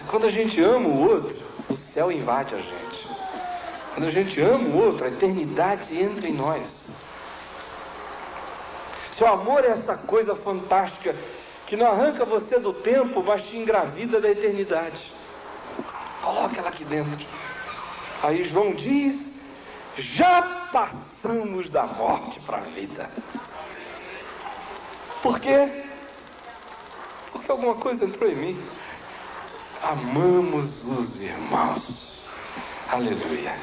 Quando 0.10 0.28
a 0.28 0.32
gente 0.32 0.62
ama 0.62 0.88
o 0.88 1.10
outro, 1.10 1.36
o 1.68 1.76
céu 1.76 2.12
invade 2.12 2.54
a 2.54 2.60
gente. 2.60 3.10
Quando 3.96 4.08
a 4.08 4.12
gente 4.12 4.40
ama 4.40 4.70
o 4.70 4.78
outro, 4.78 5.06
a 5.06 5.10
eternidade 5.10 6.00
entra 6.00 6.28
em 6.28 6.34
nós. 6.34 6.68
Seu 9.14 9.28
amor 9.28 9.64
é 9.66 9.70
essa 9.70 9.98
coisa 9.98 10.36
fantástica 10.36 11.16
que 11.66 11.76
não 11.76 11.88
arranca 11.88 12.24
você 12.24 12.60
do 12.60 12.72
tempo, 12.72 13.24
mas 13.26 13.44
te 13.48 13.58
engravida 13.58 14.22
da 14.22 14.30
eternidade. 14.30 15.18
Coloca 16.28 16.60
ela 16.60 16.68
aqui 16.68 16.84
dentro. 16.84 17.26
Aí 18.22 18.44
João 18.44 18.74
diz: 18.74 19.16
já 19.98 20.68
passamos 20.74 21.70
da 21.70 21.88
morte 21.88 22.42
para 22.42 22.58
a 22.58 22.62
vida. 22.62 23.10
Por 25.24 25.40
quê? 25.40 25.86
Porque 27.32 27.50
alguma 27.50 27.76
coisa 27.76 28.04
entrou 28.04 28.30
em 28.30 28.36
mim. 28.36 28.64
Amamos 29.82 30.84
os 30.84 31.22
irmãos. 31.22 32.28
Aleluia. 32.92 33.58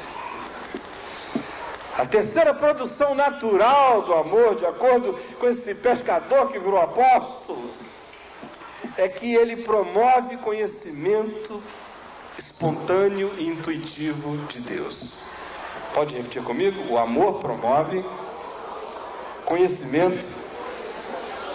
A 1.99 2.05
terceira 2.07 2.51
produção 2.51 3.13
natural 3.13 4.01
do 4.01 4.13
amor, 4.15 4.55
de 4.55 4.65
acordo 4.65 5.13
com 5.39 5.47
esse 5.49 5.75
pescador 5.75 6.47
que 6.51 6.57
virou 6.57 6.81
apóstolo, 6.81 7.69
é 8.97 9.07
que 9.07 9.35
ele 9.35 9.57
promove 9.57 10.37
conhecimento 10.37 11.61
espontâneo 12.37 13.33
e 13.37 13.47
intuitivo 13.47 14.37
de 14.47 14.59
Deus. 14.59 15.09
Pode 15.93 16.15
repetir 16.15 16.43
comigo? 16.43 16.81
O 16.91 16.97
amor 16.97 17.39
promove 17.39 18.03
conhecimento 19.45 20.25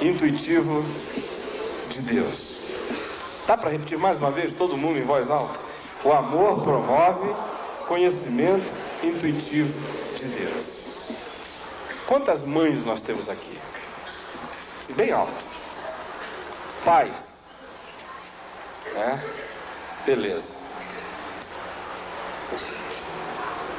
intuitivo 0.00 0.84
de 1.90 2.00
Deus. 2.00 2.56
Dá 3.46 3.56
para 3.56 3.70
repetir 3.70 3.98
mais 3.98 4.18
uma 4.18 4.30
vez, 4.30 4.54
todo 4.54 4.76
mundo 4.76 4.98
em 4.98 5.04
voz 5.04 5.28
alta? 5.28 5.58
O 6.04 6.12
amor 6.12 6.62
promove 6.62 7.34
conhecimento 7.86 8.72
intuitivo 9.02 9.74
de 10.16 10.24
Deus. 10.26 10.66
Quantas 12.06 12.42
mães 12.44 12.84
nós 12.84 13.00
temos 13.00 13.28
aqui? 13.28 13.58
Bem 14.96 15.12
alto. 15.12 15.32
Pais. 16.84 17.44
É? 18.94 19.18
Beleza. 20.06 20.59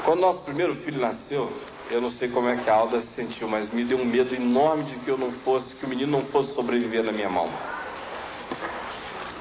Quando 0.03 0.21
nosso 0.21 0.39
primeiro 0.39 0.75
filho 0.75 0.99
nasceu, 0.99 1.51
eu 1.91 2.01
não 2.01 2.09
sei 2.09 2.27
como 2.27 2.49
é 2.49 2.57
que 2.57 2.69
a 2.69 2.73
Alda 2.73 2.99
se 3.01 3.07
sentiu, 3.07 3.47
mas 3.47 3.69
me 3.69 3.83
deu 3.83 3.99
um 3.99 4.05
medo 4.05 4.33
enorme 4.33 4.83
de 4.85 4.95
que 4.95 5.09
eu 5.09 5.17
não 5.17 5.31
fosse, 5.31 5.75
que 5.75 5.85
o 5.85 5.89
menino 5.89 6.11
não 6.11 6.23
fosse 6.23 6.53
sobreviver 6.55 7.03
na 7.03 7.11
minha 7.11 7.29
mão. 7.29 7.49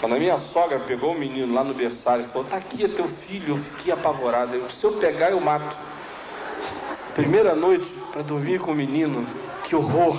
Quando 0.00 0.16
a 0.16 0.18
minha 0.18 0.38
sogra 0.38 0.80
pegou 0.80 1.12
o 1.12 1.18
menino 1.18 1.54
lá 1.54 1.62
no 1.62 1.72
berçário 1.72 2.24
e 2.24 2.28
falou, 2.28 2.48
tá 2.48 2.56
aqui 2.56 2.84
é 2.84 2.88
teu 2.88 3.08
filho, 3.08 3.54
eu 3.54 3.58
fiquei 3.76 3.92
apavorado. 3.92 4.54
Eu, 4.56 4.68
se 4.70 4.84
eu 4.84 4.92
pegar, 4.92 5.30
eu 5.30 5.40
mato. 5.40 5.76
Primeira 7.14 7.54
noite 7.54 7.86
para 8.10 8.22
dormir 8.22 8.60
com 8.60 8.72
o 8.72 8.74
menino, 8.74 9.26
que 9.64 9.76
horror. 9.76 10.18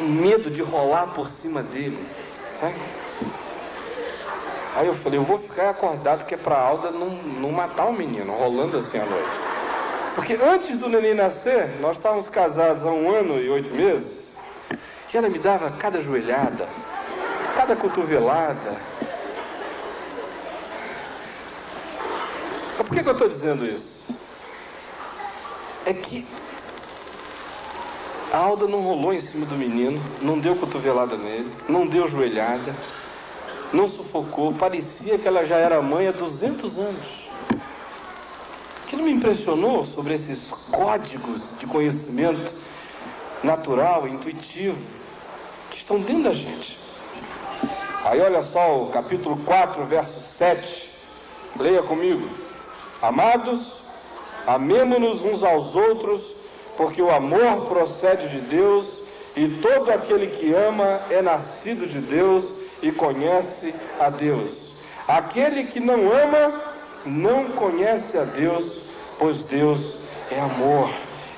Um 0.00 0.08
medo 0.08 0.50
de 0.50 0.62
rolar 0.62 1.08
por 1.08 1.28
cima 1.28 1.62
dele. 1.62 1.98
Sabe? 2.60 2.76
Aí 4.78 4.86
eu 4.86 4.94
falei, 4.94 5.18
eu 5.18 5.24
vou 5.24 5.40
ficar 5.40 5.70
acordado 5.70 6.24
que 6.24 6.36
é 6.36 6.38
para 6.38 6.56
Alda 6.56 6.92
não, 6.92 7.08
não 7.10 7.50
matar 7.50 7.86
o 7.86 7.92
menino, 7.92 8.32
rolando 8.32 8.76
assim 8.78 8.96
à 8.96 9.04
noite. 9.04 9.28
Porque 10.14 10.34
antes 10.34 10.78
do 10.78 10.88
neném 10.88 11.14
nascer, 11.14 11.80
nós 11.80 11.96
estávamos 11.96 12.28
casados 12.28 12.84
há 12.84 12.88
um 12.88 13.10
ano 13.10 13.40
e 13.40 13.50
oito 13.50 13.74
meses, 13.74 14.30
e 15.12 15.16
ela 15.16 15.28
me 15.28 15.40
dava 15.40 15.68
cada 15.72 16.00
joelhada, 16.00 16.68
cada 17.56 17.74
cotovelada. 17.74 18.76
Mas 22.76 22.86
por 22.86 22.94
que, 22.94 23.02
que 23.02 23.08
eu 23.08 23.14
estou 23.14 23.28
dizendo 23.28 23.66
isso? 23.66 24.00
É 25.86 25.92
que 25.92 26.24
a 28.32 28.38
Alda 28.38 28.68
não 28.68 28.80
rolou 28.82 29.12
em 29.12 29.20
cima 29.22 29.44
do 29.44 29.56
menino, 29.56 30.00
não 30.22 30.38
deu 30.38 30.54
cotovelada 30.54 31.16
nele, 31.16 31.50
não 31.68 31.84
deu 31.84 32.06
joelhada 32.06 32.72
não 33.72 33.88
sufocou, 33.88 34.52
parecia 34.54 35.18
que 35.18 35.28
ela 35.28 35.44
já 35.44 35.56
era 35.56 35.82
mãe 35.82 36.08
há 36.08 36.12
200 36.12 36.78
anos. 36.78 37.28
Que 38.86 38.96
não 38.96 39.04
me 39.04 39.12
impressionou 39.12 39.84
sobre 39.84 40.14
esses 40.14 40.46
códigos 40.70 41.42
de 41.58 41.66
conhecimento 41.66 42.52
natural, 43.42 44.08
intuitivo, 44.08 44.78
que 45.70 45.78
estão 45.78 46.00
dentro 46.00 46.24
da 46.24 46.32
gente. 46.32 46.78
Aí 48.04 48.20
olha 48.20 48.42
só 48.44 48.82
o 48.82 48.90
capítulo 48.90 49.36
4, 49.44 49.84
verso 49.84 50.18
7. 50.36 50.88
Leia 51.58 51.82
comigo. 51.82 52.26
Amados, 53.02 53.70
amemo-nos 54.46 55.22
uns 55.22 55.44
aos 55.44 55.74
outros, 55.74 56.22
porque 56.76 57.02
o 57.02 57.10
amor 57.10 57.66
procede 57.66 58.28
de 58.28 58.40
Deus, 58.40 58.86
e 59.36 59.48
todo 59.60 59.90
aquele 59.90 60.28
que 60.28 60.52
ama 60.54 61.02
é 61.10 61.20
nascido 61.20 61.86
de 61.86 61.98
Deus 61.98 62.57
e 62.82 62.92
conhece 62.92 63.74
a 64.00 64.10
Deus. 64.10 64.50
Aquele 65.06 65.64
que 65.64 65.80
não 65.80 66.12
ama 66.12 66.62
não 67.04 67.46
conhece 67.52 68.16
a 68.18 68.24
Deus, 68.24 68.64
pois 69.18 69.42
Deus 69.44 69.80
é 70.30 70.40
amor. 70.40 70.90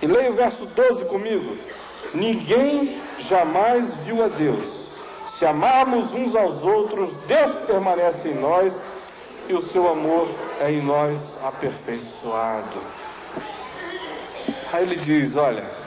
E 0.02 0.06
leia 0.06 0.30
o 0.30 0.34
verso 0.34 0.66
12 0.66 1.04
comigo. 1.06 1.56
Ninguém 2.14 3.00
jamais 3.20 3.84
viu 4.04 4.24
a 4.24 4.28
Deus. 4.28 4.66
Se 5.38 5.46
amarmos 5.46 6.12
uns 6.12 6.34
aos 6.34 6.62
outros, 6.62 7.12
Deus 7.26 7.64
permanece 7.66 8.28
em 8.28 8.34
nós 8.34 8.72
e 9.48 9.54
o 9.54 9.62
seu 9.68 9.90
amor 9.90 10.28
é 10.60 10.70
em 10.70 10.82
nós 10.82 11.18
aperfeiçoado. 11.42 12.80
Aí 14.72 14.82
ele 14.82 14.96
diz: 14.96 15.36
Olha, 15.36 15.79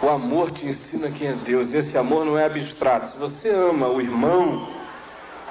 O 0.00 0.08
amor 0.08 0.52
te 0.52 0.64
ensina 0.64 1.10
quem 1.10 1.28
é 1.28 1.32
Deus. 1.32 1.72
Esse 1.74 1.98
amor 1.98 2.24
não 2.24 2.38
é 2.38 2.44
abstrato. 2.44 3.08
Se 3.08 3.18
você 3.18 3.48
ama 3.48 3.88
o 3.88 4.00
irmão, 4.00 4.68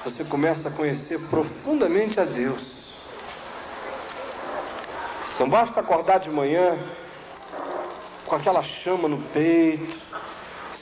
você 0.06 0.24
começa 0.24 0.70
a 0.70 0.72
conhecer 0.72 1.20
profundamente 1.30 2.20
a 2.20 2.24
Deus. 2.24 2.96
Não 5.38 5.50
basta 5.50 5.80
acordar 5.80 6.20
de 6.20 6.30
manhã 6.30 6.78
com 8.26 8.36
aquela 8.36 8.64
chama 8.64 9.08
no 9.08 9.18
peito, 9.18 9.96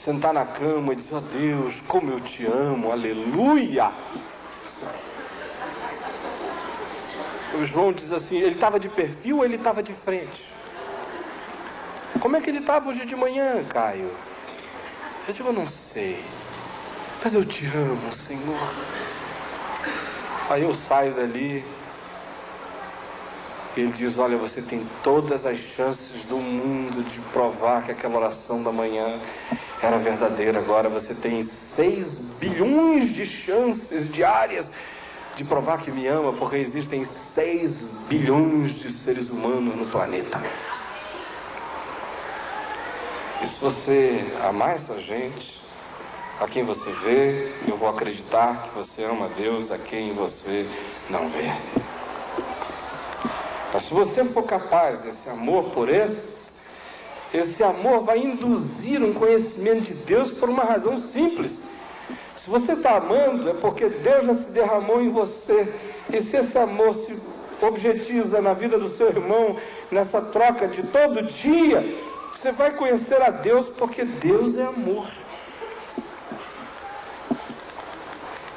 sentar 0.04 0.32
na 0.32 0.46
cama 0.46 0.92
e 0.92 0.96
dizer: 0.96 1.14
Ó 1.16 1.18
oh 1.18 1.20
Deus, 1.20 1.74
como 1.88 2.12
eu 2.12 2.20
te 2.20 2.46
amo, 2.46 2.92
aleluia. 2.92 3.90
O 7.54 7.64
João 7.64 7.92
diz 7.92 8.12
assim: 8.12 8.36
ele 8.36 8.54
estava 8.54 8.78
de 8.78 8.88
perfil 8.88 9.38
ou 9.38 9.44
ele 9.44 9.56
estava 9.56 9.82
de 9.82 9.92
frente? 9.92 10.55
Como 12.26 12.36
é 12.36 12.40
que 12.40 12.50
ele 12.50 12.58
estava 12.58 12.90
hoje 12.90 13.06
de 13.06 13.14
manhã, 13.14 13.62
Caio? 13.68 14.10
Eu 15.28 15.32
digo: 15.32 15.52
não 15.52 15.64
sei, 15.64 16.24
mas 17.22 17.32
eu 17.32 17.44
te 17.44 17.64
amo, 17.66 18.12
Senhor. 18.12 18.58
Aí 20.50 20.64
eu 20.64 20.74
saio 20.74 21.14
dali, 21.14 21.64
ele 23.76 23.92
diz: 23.92 24.18
Olha, 24.18 24.36
você 24.36 24.60
tem 24.60 24.84
todas 25.04 25.46
as 25.46 25.56
chances 25.56 26.24
do 26.24 26.36
mundo 26.38 27.04
de 27.04 27.20
provar 27.32 27.84
que 27.84 27.92
aquela 27.92 28.16
oração 28.16 28.60
da 28.60 28.72
manhã 28.72 29.20
era 29.80 29.96
verdadeira. 29.98 30.58
Agora 30.58 30.88
você 30.88 31.14
tem 31.14 31.44
6 31.44 32.18
bilhões 32.40 33.14
de 33.14 33.24
chances 33.24 34.12
diárias 34.12 34.68
de 35.36 35.44
provar 35.44 35.78
que 35.78 35.92
me 35.92 36.08
ama, 36.08 36.32
porque 36.32 36.56
existem 36.56 37.04
6 37.04 37.88
bilhões 38.08 38.72
de 38.72 38.90
seres 39.04 39.30
humanos 39.30 39.76
no 39.76 39.86
planeta. 39.86 40.42
E 43.42 43.46
se 43.46 43.60
você 43.60 44.24
amar 44.42 44.76
essa 44.76 44.98
gente, 45.00 45.60
a 46.40 46.46
quem 46.46 46.64
você 46.64 46.90
vê, 47.04 47.52
eu 47.68 47.76
vou 47.76 47.88
acreditar 47.88 48.68
que 48.68 48.78
você 48.78 49.04
ama 49.04 49.28
Deus 49.36 49.70
a 49.70 49.78
quem 49.78 50.12
você 50.14 50.66
não 51.10 51.28
vê. 51.30 51.50
Mas 53.72 53.84
se 53.84 53.94
você 53.94 54.24
for 54.24 54.42
capaz 54.44 54.98
desse 55.00 55.28
amor 55.28 55.70
por 55.70 55.88
esse, 55.88 56.36
esse 57.34 57.62
amor 57.62 58.04
vai 58.04 58.18
induzir 58.18 59.02
um 59.02 59.12
conhecimento 59.12 59.82
de 59.82 59.94
Deus 59.94 60.32
por 60.32 60.48
uma 60.48 60.64
razão 60.64 60.98
simples. 60.98 61.52
Se 62.36 62.48
você 62.48 62.72
está 62.72 62.96
amando, 62.96 63.50
é 63.50 63.54
porque 63.54 63.88
Deus 63.88 64.24
já 64.24 64.34
se 64.34 64.50
derramou 64.50 65.02
em 65.02 65.10
você. 65.10 65.74
E 66.12 66.22
se 66.22 66.36
esse 66.36 66.56
amor 66.56 66.94
se 67.04 67.18
objetiza 67.60 68.40
na 68.40 68.54
vida 68.54 68.78
do 68.78 68.88
seu 68.96 69.08
irmão, 69.08 69.56
nessa 69.90 70.20
troca 70.20 70.68
de 70.68 70.82
todo 70.84 71.22
dia, 71.22 71.84
você 72.40 72.52
vai 72.52 72.72
conhecer 72.72 73.20
a 73.22 73.30
Deus 73.30 73.66
porque 73.78 74.04
Deus 74.04 74.56
é 74.56 74.64
amor. 74.64 75.08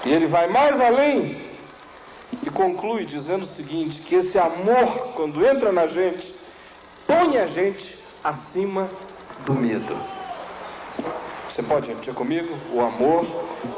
E 0.06 0.12
ele 0.12 0.28
vai 0.28 0.48
mais 0.48 0.80
além 0.80 1.50
e 2.44 2.50
conclui 2.50 3.06
dizendo 3.06 3.44
o 3.44 3.56
seguinte: 3.56 4.00
que 4.02 4.16
esse 4.16 4.38
amor, 4.38 5.14
quando 5.16 5.46
entra 5.46 5.72
na 5.72 5.88
gente, 5.88 6.34
põe 7.08 7.38
a 7.38 7.48
gente 7.48 7.98
acima 8.24 8.90
do 9.46 9.54
medo. 9.54 9.96
Você 11.50 11.64
pode 11.64 11.88
repetir 11.88 12.14
comigo? 12.14 12.56
O 12.74 12.82
amor 12.82 13.26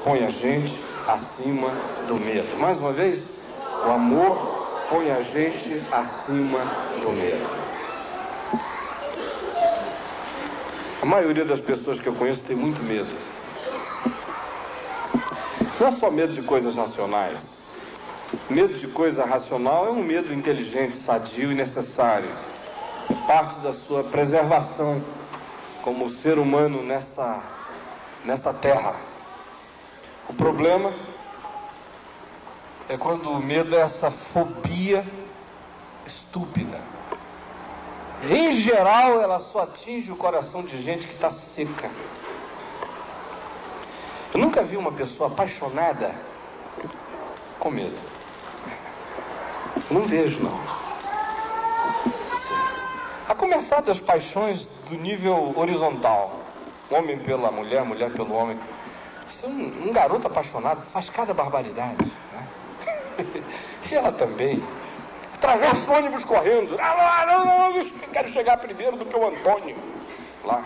põe 0.03 0.25
a 0.25 0.29
gente 0.29 0.79
acima 1.07 1.69
do 2.07 2.15
medo. 2.15 2.57
Mais 2.57 2.79
uma 2.79 2.91
vez, 2.91 3.23
o 3.85 3.89
amor 3.89 4.87
põe 4.89 5.09
a 5.09 5.21
gente 5.23 5.81
acima 5.91 6.59
do 7.01 7.11
medo. 7.11 7.70
A 11.01 11.05
maioria 11.05 11.43
das 11.43 11.59
pessoas 11.59 11.99
que 11.99 12.07
eu 12.07 12.13
conheço 12.13 12.43
tem 12.43 12.55
muito 12.55 12.83
medo. 12.83 13.09
Não 15.79 15.97
só 15.97 16.11
medo 16.11 16.31
de 16.31 16.43
coisas 16.43 16.75
racionais. 16.75 17.41
Medo 18.47 18.75
de 18.75 18.87
coisa 18.87 19.25
racional 19.25 19.87
é 19.87 19.89
um 19.89 20.03
medo 20.03 20.31
inteligente, 20.31 20.95
sadio 20.97 21.51
e 21.51 21.55
necessário. 21.55 22.29
É 23.09 23.15
parte 23.25 23.59
da 23.61 23.73
sua 23.73 24.03
preservação 24.03 25.01
como 25.81 26.07
ser 26.09 26.37
humano 26.37 26.83
nessa, 26.83 27.43
nessa 28.23 28.53
terra. 28.53 28.95
O 30.29 30.33
problema 30.35 30.93
é 32.87 32.95
quando 32.95 33.31
o 33.31 33.41
medo 33.41 33.75
é 33.75 33.79
essa 33.79 34.11
fobia 34.11 35.03
estúpida. 36.05 36.79
Em 38.23 38.51
geral, 38.51 39.19
ela 39.19 39.39
só 39.39 39.63
atinge 39.63 40.11
o 40.11 40.15
coração 40.15 40.61
de 40.61 40.79
gente 40.81 41.07
que 41.07 41.13
está 41.13 41.31
seca. 41.31 41.89
Eu 44.33 44.39
nunca 44.39 44.61
vi 44.61 44.77
uma 44.77 44.91
pessoa 44.91 45.29
apaixonada 45.29 46.13
com 47.59 47.71
medo. 47.71 47.97
Não 49.89 50.05
vejo, 50.05 50.39
não. 50.41 50.59
A 53.27 53.33
começar 53.33 53.81
das 53.81 53.99
paixões 53.99 54.67
do 54.87 54.95
nível 54.95 55.53
horizontal. 55.57 56.39
Homem 56.91 57.17
pela 57.19 57.49
mulher, 57.51 57.83
mulher 57.83 58.11
pelo 58.11 58.33
homem. 58.33 58.59
Se 59.27 59.45
um, 59.47 59.87
um 59.87 59.91
garoto 59.91 60.27
apaixonado 60.27 60.83
faz 60.91 61.09
cada 61.09 61.33
barbaridade. 61.33 62.05
Né? 62.05 62.47
e 63.89 63.95
ela 63.95 64.11
também. 64.11 64.61
Atravessa 65.41 65.91
ônibus 65.91 66.23
correndo. 66.23 66.77
Quero 68.13 68.29
chegar 68.29 68.57
primeiro 68.57 68.95
do 68.95 69.05
que 69.05 69.15
o 69.15 69.27
Antônio. 69.27 69.75
Lá. 70.45 70.63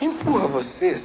Empurra 0.00 0.48
você 0.48 1.00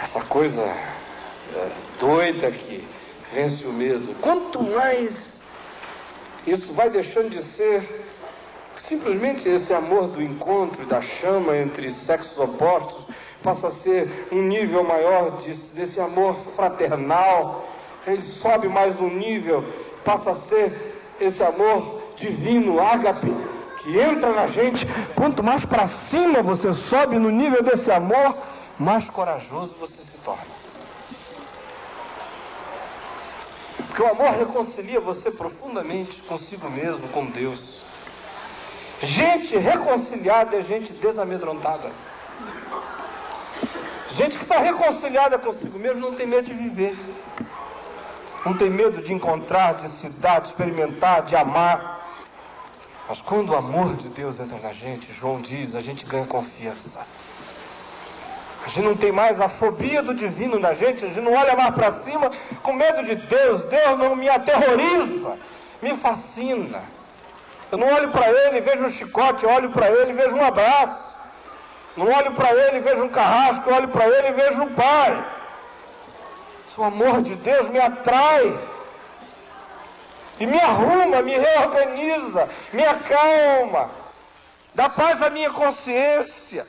essa 0.00 0.20
coisa 0.26 0.62
é, 0.62 1.70
doida 1.98 2.52
que 2.52 2.86
vence 3.32 3.66
o 3.66 3.72
medo. 3.72 4.14
Quanto 4.20 4.62
mais 4.62 5.40
isso 6.46 6.72
vai 6.72 6.88
deixando 6.88 7.30
de 7.30 7.42
ser 7.42 8.06
simplesmente 8.76 9.48
esse 9.48 9.74
amor 9.74 10.06
do 10.06 10.22
encontro 10.22 10.84
e 10.84 10.86
da 10.86 11.02
chama 11.02 11.56
entre 11.56 11.90
sexos 11.90 12.38
opostos, 12.38 13.12
passa 13.42 13.66
a 13.66 13.72
ser 13.72 14.28
um 14.30 14.42
nível 14.42 14.84
maior 14.84 15.32
de, 15.38 15.52
desse 15.74 15.98
amor 16.00 16.36
fraternal, 16.54 17.68
ele 18.12 18.22
sobe 18.22 18.68
mais 18.68 18.98
um 19.00 19.08
nível, 19.08 19.64
passa 20.04 20.32
a 20.32 20.34
ser 20.34 21.16
esse 21.20 21.42
amor 21.42 22.02
divino, 22.16 22.80
ágape, 22.80 23.32
que 23.82 23.98
entra 23.98 24.32
na 24.32 24.48
gente. 24.48 24.86
Quanto 25.14 25.42
mais 25.42 25.64
para 25.64 25.86
cima 25.86 26.42
você 26.42 26.72
sobe 26.72 27.18
no 27.18 27.30
nível 27.30 27.62
desse 27.62 27.90
amor, 27.90 28.36
mais 28.78 29.08
corajoso 29.10 29.74
você 29.78 30.00
se 30.00 30.18
torna. 30.18 30.58
Porque 33.86 34.02
o 34.02 34.08
amor 34.08 34.30
reconcilia 34.30 35.00
você 35.00 35.30
profundamente 35.30 36.22
consigo 36.22 36.70
mesmo, 36.70 37.08
com 37.08 37.26
Deus. 37.26 37.82
Gente 39.02 39.56
reconciliada 39.56 40.56
é 40.56 40.62
gente 40.62 40.92
desamedrontada. 40.92 41.90
Gente 44.12 44.36
que 44.36 44.42
está 44.42 44.58
reconciliada 44.58 45.38
consigo 45.38 45.78
mesmo 45.78 46.00
não 46.00 46.14
tem 46.14 46.26
medo 46.26 46.46
de 46.46 46.54
viver. 46.54 46.96
Não 48.44 48.54
tem 48.54 48.70
medo 48.70 49.02
de 49.02 49.12
encontrar, 49.12 49.74
de 49.74 49.88
se 49.90 50.08
dar, 50.08 50.40
de 50.40 50.48
experimentar, 50.48 51.22
de 51.22 51.36
amar. 51.36 51.98
Mas 53.08 53.20
quando 53.20 53.50
o 53.50 53.56
amor 53.56 53.96
de 53.96 54.08
Deus 54.08 54.38
entra 54.38 54.58
na 54.58 54.72
gente, 54.72 55.12
João 55.12 55.40
diz, 55.40 55.74
a 55.74 55.80
gente 55.80 56.04
ganha 56.04 56.26
confiança. 56.26 57.00
A 58.64 58.68
gente 58.68 58.84
não 58.84 58.96
tem 58.96 59.10
mais 59.10 59.40
a 59.40 59.48
fobia 59.48 60.02
do 60.02 60.14
divino 60.14 60.58
na 60.58 60.74
gente, 60.74 61.04
a 61.04 61.08
gente 61.08 61.20
não 61.20 61.32
olha 61.32 61.56
mais 61.56 61.74
para 61.74 62.02
cima 62.02 62.30
com 62.62 62.72
medo 62.72 63.02
de 63.04 63.14
Deus. 63.14 63.62
Deus 63.64 63.98
não 63.98 64.14
me 64.14 64.28
aterroriza, 64.28 65.38
me 65.80 65.96
fascina. 65.96 66.82
Eu 67.72 67.78
não 67.78 67.86
olho 67.92 68.10
para 68.10 68.28
ele 68.30 68.58
e 68.58 68.60
vejo 68.60 68.84
um 68.84 68.92
chicote, 68.92 69.44
eu 69.44 69.50
olho 69.50 69.70
para 69.70 69.90
ele 69.90 70.10
e 70.10 70.14
vejo 70.14 70.36
um 70.36 70.44
abraço. 70.44 71.08
Não 71.96 72.06
olho 72.06 72.32
para 72.32 72.54
ele 72.54 72.78
e 72.78 72.80
vejo 72.80 73.02
um 73.02 73.08
carrasco, 73.08 73.68
eu 73.68 73.74
olho 73.74 73.88
para 73.88 74.06
ele 74.06 74.28
e 74.28 74.32
vejo 74.32 74.62
um 74.62 74.74
pai. 74.74 75.24
O 76.78 76.82
amor 76.84 77.20
de 77.22 77.34
Deus 77.34 77.68
me 77.68 77.78
atrai. 77.78 78.58
E 80.40 80.46
me 80.46 80.58
arruma, 80.58 81.20
me 81.20 81.36
reorganiza, 81.36 82.48
me 82.72 82.86
acalma, 82.86 83.90
dá 84.72 84.88
paz 84.88 85.20
à 85.20 85.28
minha 85.28 85.50
consciência 85.50 86.64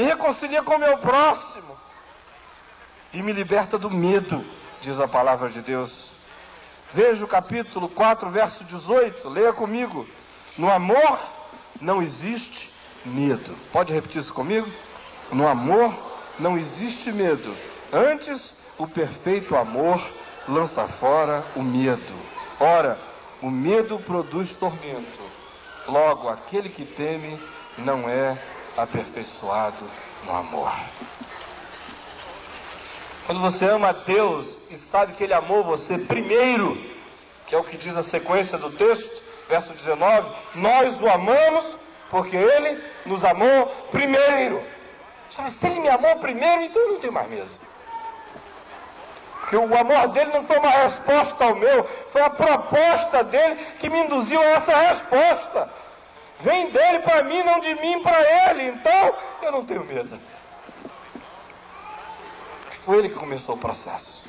me 0.00 0.04
reconcilia 0.04 0.62
com 0.62 0.76
o 0.76 0.78
meu 0.78 0.96
próximo 0.98 1.76
e 3.12 3.22
me 3.22 3.32
liberta 3.32 3.78
do 3.78 3.90
medo, 3.90 4.44
diz 4.80 4.98
a 4.98 5.08
palavra 5.08 5.48
de 5.48 5.60
Deus. 5.60 6.12
Veja 6.94 7.24
o 7.24 7.28
capítulo 7.28 7.88
4, 7.88 8.30
verso 8.30 8.64
18, 8.64 9.28
leia 9.28 9.52
comigo. 9.52 10.06
No 10.56 10.70
amor 10.70 11.20
não 11.80 12.02
existe 12.02 12.72
medo. 13.04 13.54
Pode 13.72 13.92
repetir 13.92 14.22
isso 14.22 14.32
comigo? 14.32 14.70
No 15.30 15.46
amor 15.46 15.94
não 16.38 16.56
existe 16.56 17.12
medo. 17.12 17.54
Antes, 17.92 18.54
o 18.78 18.86
perfeito 18.86 19.56
amor 19.56 20.00
lança 20.48 20.86
fora 20.86 21.44
o 21.56 21.62
medo. 21.62 22.14
Ora, 22.60 22.98
o 23.42 23.50
medo 23.50 23.98
produz 23.98 24.52
tormento, 24.52 25.20
Logo, 25.88 26.28
aquele 26.28 26.68
que 26.68 26.84
teme 26.84 27.40
não 27.78 28.08
é 28.08 28.38
aperfeiçoado 28.76 29.84
no 30.24 30.36
amor. 30.36 30.70
Quando 33.26 33.40
você 33.40 33.64
ama 33.64 33.92
Deus 33.92 34.46
e 34.70 34.76
sabe 34.76 35.14
que 35.14 35.24
Ele 35.24 35.34
amou 35.34 35.64
você 35.64 35.98
primeiro, 35.98 36.76
que 37.46 37.54
é 37.54 37.58
o 37.58 37.64
que 37.64 37.76
diz 37.76 37.96
a 37.96 38.02
sequência 38.02 38.56
do 38.56 38.70
texto, 38.70 39.10
verso 39.48 39.72
19: 39.72 40.30
Nós 40.54 41.00
o 41.00 41.08
amamos 41.08 41.66
porque 42.08 42.36
Ele 42.36 42.80
nos 43.06 43.24
amou 43.24 43.66
primeiro. 43.90 44.62
Se 45.58 45.66
Ele 45.66 45.80
me 45.80 45.88
amou 45.88 46.16
primeiro, 46.16 46.62
então 46.62 46.82
eu 46.82 46.92
não 46.92 47.00
tenho 47.00 47.12
mais 47.12 47.28
medo. 47.28 47.48
Porque 49.50 49.56
o 49.56 49.76
amor 49.76 50.08
dele 50.10 50.30
não 50.32 50.44
foi 50.44 50.58
uma 50.60 50.70
resposta 50.70 51.44
ao 51.44 51.56
meu, 51.56 51.82
foi 52.12 52.22
a 52.22 52.30
proposta 52.30 53.24
dele 53.24 53.56
que 53.80 53.90
me 53.90 54.04
induziu 54.04 54.40
a 54.40 54.44
essa 54.44 54.76
resposta. 54.76 55.68
Vem 56.38 56.70
dele 56.70 57.00
para 57.00 57.24
mim, 57.24 57.42
não 57.42 57.58
de 57.58 57.74
mim 57.74 58.00
para 58.00 58.48
ele. 58.48 58.68
Então 58.68 59.12
eu 59.42 59.50
não 59.50 59.64
tenho 59.64 59.84
medo. 59.84 60.16
Foi 62.84 62.98
ele 62.98 63.08
que 63.08 63.16
começou 63.16 63.56
o 63.56 63.58
processo. 63.58 64.24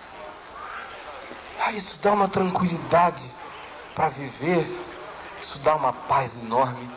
Ah, 1.59 1.71
isso 1.71 1.99
dá 2.01 2.13
uma 2.13 2.27
tranquilidade 2.27 3.23
para 3.93 4.07
viver, 4.07 4.65
isso 5.39 5.59
dá 5.59 5.75
uma 5.75 5.93
paz 5.93 6.35
enorme 6.43 6.89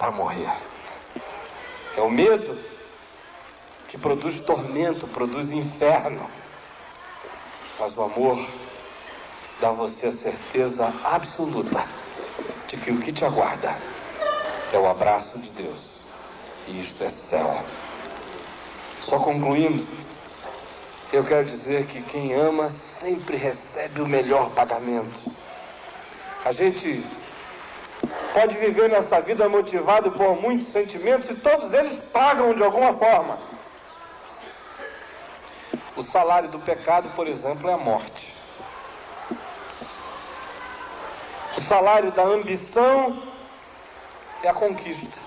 para 0.00 0.10
morrer. 0.10 0.52
É 1.96 2.00
o 2.00 2.10
medo 2.10 2.58
que 3.86 3.96
produz 3.96 4.40
tormento, 4.40 5.06
produz 5.06 5.52
inferno. 5.52 6.28
Mas 7.78 7.96
o 7.96 8.02
amor 8.02 8.38
dá 9.60 9.68
a 9.68 9.72
você 9.72 10.06
a 10.06 10.12
certeza 10.12 10.92
absoluta 11.04 11.84
de 12.68 12.76
que 12.76 12.90
o 12.90 13.00
que 13.00 13.12
te 13.12 13.24
aguarda 13.24 13.76
é 14.72 14.78
o 14.78 14.88
abraço 14.88 15.38
de 15.38 15.50
Deus. 15.50 16.00
E 16.66 16.80
isto 16.80 17.04
é 17.04 17.10
céu. 17.10 17.54
Só 19.02 19.18
concluindo, 19.18 19.86
eu 21.12 21.22
quero 21.22 21.44
dizer 21.44 21.86
que 21.86 22.02
quem 22.02 22.34
ama 22.34 22.70
sempre 22.98 23.36
recebe 23.36 24.00
o 24.00 24.06
melhor 24.06 24.50
pagamento. 24.50 25.30
A 26.44 26.52
gente 26.52 27.04
pode 28.32 28.56
viver 28.58 28.88
nessa 28.88 29.20
vida 29.20 29.48
motivado 29.48 30.10
por 30.12 30.40
muitos 30.40 30.72
sentimentos 30.72 31.30
e 31.30 31.34
todos 31.34 31.72
eles 31.72 31.98
pagam 32.12 32.54
de 32.54 32.62
alguma 32.62 32.94
forma. 32.94 33.38
O 35.96 36.02
salário 36.02 36.50
do 36.50 36.58
pecado, 36.58 37.08
por 37.16 37.26
exemplo, 37.26 37.70
é 37.70 37.72
a 37.72 37.78
morte. 37.78 38.34
O 41.56 41.60
salário 41.62 42.12
da 42.12 42.22
ambição 42.22 43.22
é 44.42 44.48
a 44.48 44.52
conquista. 44.52 45.18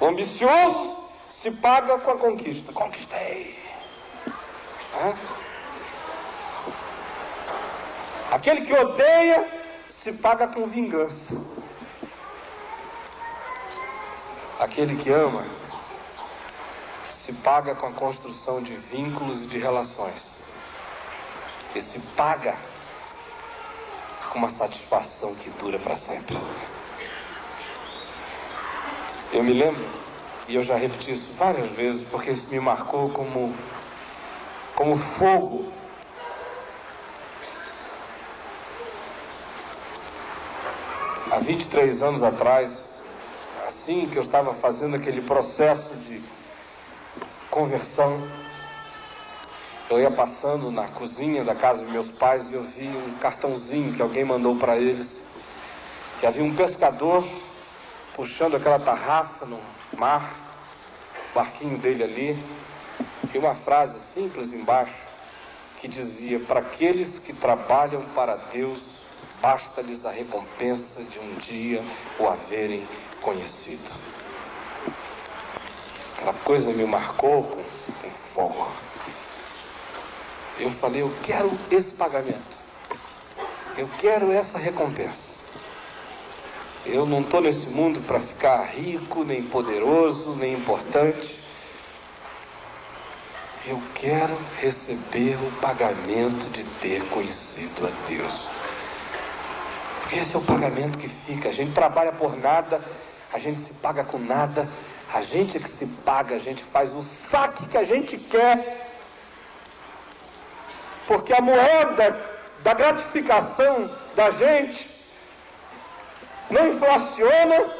O 0.00 0.06
ambicioso 0.06 0.96
se 1.30 1.50
paga 1.50 1.98
com 1.98 2.10
a 2.12 2.16
conquista. 2.16 2.72
Conquistei. 2.72 3.58
Hã? 4.94 5.14
Aquele 8.32 8.62
que 8.62 8.72
odeia 8.72 9.46
se 10.02 10.12
paga 10.12 10.48
com 10.48 10.66
vingança. 10.66 11.34
Aquele 14.58 14.96
que 14.96 15.10
ama 15.10 15.44
se 17.28 17.32
paga 17.34 17.74
com 17.74 17.84
a 17.84 17.92
construção 17.92 18.62
de 18.62 18.74
vínculos 18.74 19.42
e 19.42 19.46
de 19.48 19.58
relações. 19.58 20.24
E 21.74 21.82
se 21.82 22.00
paga 22.16 22.56
com 24.30 24.38
uma 24.38 24.50
satisfação 24.52 25.34
que 25.34 25.50
dura 25.50 25.78
para 25.78 25.94
sempre. 25.94 26.38
Eu 29.30 29.42
me 29.42 29.52
lembro, 29.52 29.84
e 30.48 30.54
eu 30.54 30.62
já 30.62 30.74
repeti 30.76 31.12
isso 31.12 31.30
várias 31.36 31.70
vezes, 31.72 32.02
porque 32.08 32.30
isso 32.30 32.48
me 32.48 32.58
marcou 32.58 33.10
como, 33.10 33.54
como 34.74 34.96
fogo. 34.96 35.70
Há 41.30 41.40
23 41.40 42.02
anos 42.02 42.22
atrás, 42.22 42.70
assim 43.66 44.08
que 44.08 44.16
eu 44.16 44.22
estava 44.22 44.54
fazendo 44.54 44.96
aquele 44.96 45.20
processo 45.20 45.94
de 45.96 46.37
conversão, 47.50 48.20
eu 49.90 50.00
ia 50.00 50.10
passando 50.10 50.70
na 50.70 50.86
cozinha 50.88 51.42
da 51.44 51.54
casa 51.54 51.82
dos 51.82 51.90
meus 51.90 52.10
pais 52.10 52.48
e 52.50 52.54
eu 52.54 52.62
vi 52.62 52.88
um 52.88 53.14
cartãozinho 53.14 53.94
que 53.94 54.02
alguém 54.02 54.24
mandou 54.24 54.56
para 54.56 54.76
eles. 54.76 55.08
E 56.22 56.26
havia 56.26 56.44
um 56.44 56.54
pescador 56.54 57.24
puxando 58.14 58.56
aquela 58.56 58.78
tarrafa 58.78 59.46
no 59.46 59.60
mar, 59.96 60.34
o 61.30 61.34
barquinho 61.34 61.78
dele 61.78 62.02
ali, 62.02 62.44
e 63.32 63.38
uma 63.38 63.54
frase 63.54 63.98
simples 64.12 64.52
embaixo 64.52 64.94
que 65.80 65.88
dizia: 65.88 66.40
Para 66.40 66.60
aqueles 66.60 67.18
que 67.18 67.32
trabalham 67.32 68.02
para 68.14 68.36
Deus, 68.36 68.80
basta-lhes 69.40 70.04
a 70.04 70.10
recompensa 70.10 71.02
de 71.04 71.18
um 71.18 71.34
dia 71.36 71.84
o 72.18 72.26
haverem 72.26 72.86
conhecido. 73.22 74.07
Aquela 76.18 76.34
coisa 76.44 76.72
me 76.72 76.84
marcou 76.84 77.44
com, 77.44 77.62
com 77.92 78.10
fogo. 78.34 78.68
Eu 80.58 80.70
falei: 80.72 81.02
Eu 81.02 81.14
quero 81.22 81.56
esse 81.70 81.90
pagamento, 81.94 82.58
eu 83.76 83.88
quero 84.00 84.32
essa 84.32 84.58
recompensa. 84.58 85.28
Eu 86.84 87.06
não 87.06 87.20
estou 87.20 87.40
nesse 87.40 87.68
mundo 87.68 88.04
para 88.04 88.18
ficar 88.18 88.64
rico, 88.64 89.22
nem 89.22 89.44
poderoso, 89.44 90.34
nem 90.34 90.54
importante. 90.54 91.38
Eu 93.64 93.80
quero 93.94 94.36
receber 94.60 95.36
o 95.36 95.52
pagamento 95.60 96.50
de 96.50 96.64
ter 96.80 97.04
conhecido 97.10 97.86
a 97.86 98.08
Deus. 98.08 98.46
Esse 100.12 100.34
é 100.34 100.38
o 100.38 100.42
pagamento 100.42 100.98
que 100.98 101.08
fica. 101.08 101.50
A 101.50 101.52
gente 101.52 101.72
trabalha 101.72 102.12
por 102.12 102.36
nada, 102.36 102.80
a 103.32 103.38
gente 103.38 103.60
se 103.60 103.72
paga 103.74 104.02
com 104.04 104.18
nada, 104.18 104.68
a 105.12 105.22
gente 105.22 105.56
é 105.56 105.60
que 105.60 105.70
se 105.70 105.86
paga, 105.86 106.36
a 106.36 106.38
gente 106.38 106.62
faz 106.64 106.94
o 106.94 107.02
saque 107.02 107.66
que 107.66 107.78
a 107.78 107.84
gente 107.84 108.16
quer. 108.16 108.90
Porque 111.06 111.32
a 111.32 111.40
moeda 111.40 112.38
da 112.62 112.74
gratificação 112.74 113.90
da 114.14 114.30
gente 114.32 114.88
não 116.50 116.74
inflaciona 116.74 117.74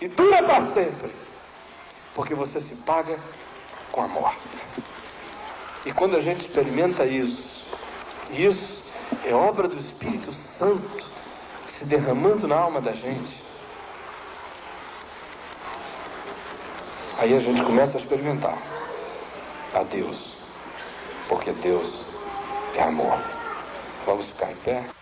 e 0.00 0.08
dura 0.08 0.42
para 0.42 0.72
sempre. 0.72 1.14
Porque 2.14 2.34
você 2.34 2.60
se 2.60 2.76
paga 2.76 3.18
com 3.90 4.02
amor. 4.02 4.34
E 5.86 5.92
quando 5.92 6.16
a 6.16 6.20
gente 6.20 6.42
experimenta 6.42 7.06
isso, 7.06 7.66
isso 8.30 8.82
é 9.24 9.32
obra 9.32 9.68
do 9.68 9.78
Espírito 9.78 10.32
Santo 10.58 11.04
se 11.68 11.84
derramando 11.84 12.46
na 12.46 12.56
alma 12.56 12.80
da 12.80 12.92
gente. 12.92 13.42
Aí 17.16 17.32
a 17.34 17.38
gente 17.38 17.62
começa 17.62 17.96
a 17.96 18.00
experimentar 18.00 18.58
a 19.72 19.82
Deus, 19.84 20.36
porque 21.28 21.52
Deus 21.52 21.88
é 22.74 22.82
amor. 22.82 23.18
Vamos 24.04 24.26
ficar 24.26 24.50
em 24.50 24.56
pé? 24.56 24.93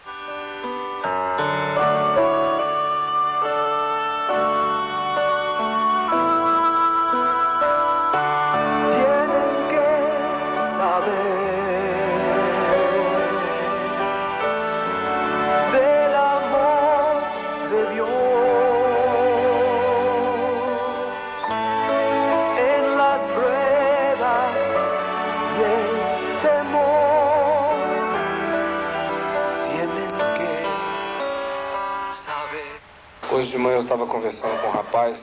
Estava 33.71 34.07
conversando 34.07 34.61
com 34.61 34.69
um 34.69 34.71
rapaz 34.71 35.19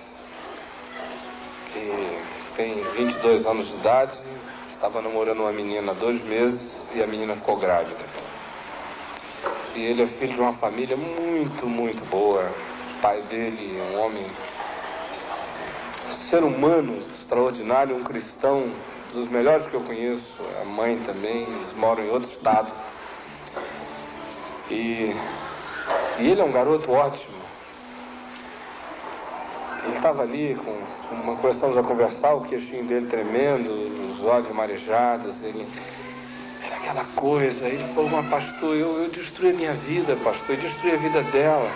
que 1.73 2.19
tem 2.55 2.81
22 2.95 3.45
anos 3.45 3.67
de 3.67 3.73
idade, 3.75 4.17
estava 4.71 5.01
namorando 5.01 5.41
uma 5.41 5.51
menina 5.51 5.91
há 5.91 5.95
dois 5.95 6.23
meses 6.23 6.87
e 6.95 7.03
a 7.03 7.07
menina 7.07 7.35
ficou 7.35 7.57
grávida. 7.57 7.99
E 9.75 9.81
ele 9.81 10.03
é 10.03 10.07
filho 10.07 10.33
de 10.33 10.39
uma 10.39 10.53
família 10.53 10.95
muito, 10.95 11.65
muito 11.65 12.03
boa. 12.09 12.51
O 12.97 13.01
pai 13.01 13.21
dele 13.23 13.79
é 13.79 13.83
um 13.93 14.01
homem, 14.01 14.25
um 16.09 16.29
ser 16.29 16.43
humano 16.43 17.01
extraordinário, 17.19 17.95
um 17.95 18.03
cristão 18.03 18.71
dos 19.13 19.29
melhores 19.29 19.67
que 19.67 19.73
eu 19.73 19.81
conheço. 19.81 20.25
A 20.61 20.65
mãe 20.65 20.97
também, 20.99 21.43
eles 21.43 21.73
moram 21.75 22.03
em 22.03 22.09
outro 22.09 22.29
estado. 22.29 22.71
E, 24.69 25.15
e 26.19 26.27
ele 26.27 26.41
é 26.41 26.43
um 26.43 26.51
garoto 26.51 26.91
ótimo 26.91 27.38
Ele 29.85 29.95
estava 29.95 30.23
ali 30.23 30.55
com 30.55 31.15
uma 31.15 31.35
começamos 31.37 31.77
a 31.77 31.83
conversar, 31.83 32.33
o 32.33 32.41
queixinho 32.41 32.85
dele 32.85 33.07
tremendo, 33.07 33.71
os 34.13 34.23
olhos 34.23 34.49
marejados, 34.51 35.41
ele 35.43 35.67
era 36.63 36.75
aquela 36.75 37.05
coisa, 37.15 37.65
ele 37.65 37.93
falou, 37.93 38.09
mas 38.09 38.29
pastor, 38.29 38.75
eu, 38.75 39.03
eu 39.03 39.09
destruí 39.09 39.51
a 39.51 39.53
minha 39.53 39.73
vida, 39.73 40.15
pastor, 40.17 40.55
eu 40.55 40.61
destruí 40.61 40.93
a 40.93 40.97
vida 40.97 41.23
dela. 41.23 41.69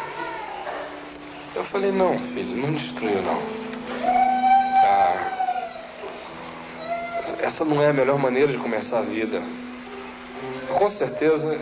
Eu 1.56 1.64
falei, 1.66 1.92
não, 1.92 2.18
filho, 2.18 2.62
não 2.62 2.74
destruiu 2.74 3.22
não. 3.22 3.40
Ah, 4.86 5.44
essa 7.42 7.64
não 7.64 7.82
é 7.82 7.90
a 7.90 7.94
melhor 7.94 8.18
maneira 8.18 8.52
de 8.52 8.58
começar 8.58 9.00
a 9.00 9.04
vida. 9.04 9.42
Com 10.78 10.90
certeza, 10.92 11.60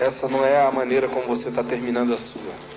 essa 0.00 0.28
não 0.28 0.44
é 0.44 0.60
a 0.60 0.70
maneira 0.70 1.08
como 1.08 1.26
você 1.26 1.48
está 1.48 1.62
terminando 1.62 2.14
a 2.14 2.18
sua. 2.18 2.73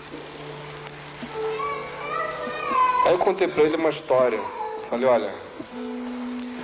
Aí 3.08 3.14
eu 3.14 3.20
contei 3.20 3.47
para 3.47 3.64
ele 3.64 3.78
uma 3.78 3.88
história. 3.88 4.38
Falei, 4.89 5.05
olha, 5.05 5.34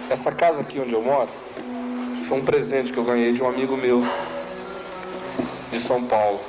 essa 0.09 0.29
casa 0.29 0.59
aqui 0.59 0.77
onde 0.77 0.91
eu 0.91 1.01
moro 1.01 1.29
foi 2.27 2.37
um 2.37 2.43
presente 2.43 2.91
que 2.91 2.97
eu 2.97 3.05
ganhei 3.05 3.31
de 3.31 3.41
um 3.41 3.47
amigo 3.47 3.77
meu 3.77 4.03
de 5.71 5.79
São 5.79 6.03
Paulo, 6.03 6.41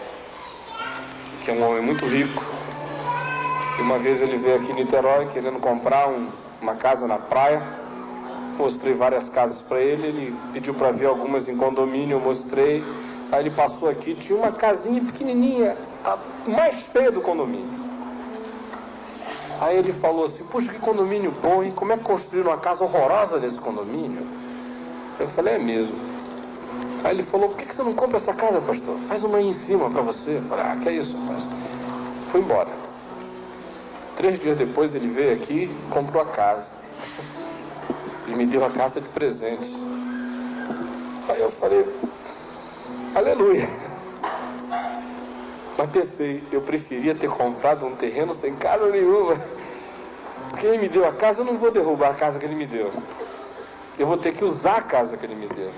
que 1.45 1.51
é 1.53 1.55
um 1.55 1.63
homem 1.63 1.81
muito 1.81 2.05
rico. 2.07 2.43
E 3.79 3.83
uma 3.83 3.97
vez 4.01 4.21
ele 4.21 4.37
veio 4.37 4.57
aqui 4.57 4.73
em 4.73 4.75
Niterói 4.75 5.29
querendo 5.33 5.61
comprar 5.61 6.09
um, 6.09 6.27
uma 6.61 6.75
casa 6.75 7.07
na 7.07 7.19
praia. 7.19 7.63
Mostrei 8.59 8.95
várias 8.95 9.31
casas 9.31 9.63
para 9.63 9.81
ele, 9.81 10.09
ele 10.09 10.37
pediu 10.53 10.75
para 10.75 10.91
ver 10.91 11.07
algumas 11.07 11.49
em 11.49 11.57
condomínio, 11.57 12.17
eu 12.17 12.21
mostrei. 12.21 12.83
Aí 13.31 13.45
ele 13.45 13.51
passou 13.53 13.89
aqui, 13.89 14.17
tinha 14.17 14.37
uma 14.37 14.51
casinha 14.51 15.01
pequenininha, 15.05 15.77
a 16.05 16.19
mais 16.51 16.83
feia 16.87 17.13
do 17.13 17.21
condomínio. 17.21 17.84
Aí 19.61 19.79
ele 19.79 19.93
falou 19.95 20.27
assim, 20.27 20.45
puxa, 20.45 20.73
que 20.73 20.79
condomínio 20.79 21.33
bom, 21.43 21.63
hein? 21.63 21.73
Como 21.75 21.93
é 21.93 21.97
que 21.97 22.05
construíram 22.05 22.51
uma 22.51 22.59
casa 22.59 22.85
horrorosa 22.85 23.39
nesse 23.39 23.59
condomínio? 23.59 24.27
Eu 25.19 25.29
falei, 25.29 25.55
é 25.55 25.59
mesmo. 25.59 25.95
Aí 27.05 27.15
ele 27.15 27.23
falou, 27.23 27.51
por 27.51 27.59
que, 27.59 27.75
você 27.75 27.83
não 27.83 27.93
compra 27.93 28.17
essa 28.17 28.33
casa, 28.33 28.61
pastor? 28.61 28.99
Faz 29.09 29.23
uma 29.23 29.39
aí 29.39 29.47
em 29.47 29.53
cima 29.53 29.91
para 29.91 30.03
você. 30.03 30.39
Eu 30.39 30.43
falei, 30.43 30.65
ah, 30.65 30.77
que 30.83 30.89
é 30.89 30.93
isso, 30.93 31.17
rapaz? 31.17 31.45
Foi 32.33 32.41
embora. 32.41 32.71
Três 34.17 34.39
dias 34.39 34.57
depois 34.57 34.95
ele 34.95 35.09
veio 35.09 35.35
aqui 35.35 35.71
comprou 35.91 36.23
a 36.23 36.27
casa. 36.27 36.67
E 38.27 38.35
me 38.35 38.47
deu 38.47 38.65
a 38.65 38.71
casa 38.71 39.01
de 39.01 39.09
presente. 39.09 39.71
Aí 41.29 41.41
eu 41.41 41.51
falei, 41.53 41.87
aleluia. 43.15 43.69
Mas 45.77 45.91
pensei, 45.91 46.43
eu 46.53 46.63
preferia 46.63 47.15
ter 47.15 47.29
comprado 47.29 47.85
um 47.85 47.97
terreno 47.97 48.33
sem 48.35 48.55
casa 48.57 48.89
nenhuma. 48.89 49.37
Ele 50.63 50.79
me 50.79 50.89
deu 50.89 51.07
a 51.07 51.13
casa, 51.13 51.41
eu 51.41 51.45
não 51.45 51.59
vou 51.59 51.71
derrubar 51.71 52.11
a 52.11 52.15
casa 52.15 52.39
que 52.39 52.47
ele 52.47 52.55
me 52.55 52.67
deu. 52.67 52.93
Eu 53.99 54.07
vou 54.07 54.17
ter 54.17 54.33
que 54.33 54.45
usar 54.45 54.77
a 54.77 54.83
casa 54.83 55.17
que 55.17 55.27
ele 55.27 55.35
me 55.35 55.49
deu. 55.49 55.71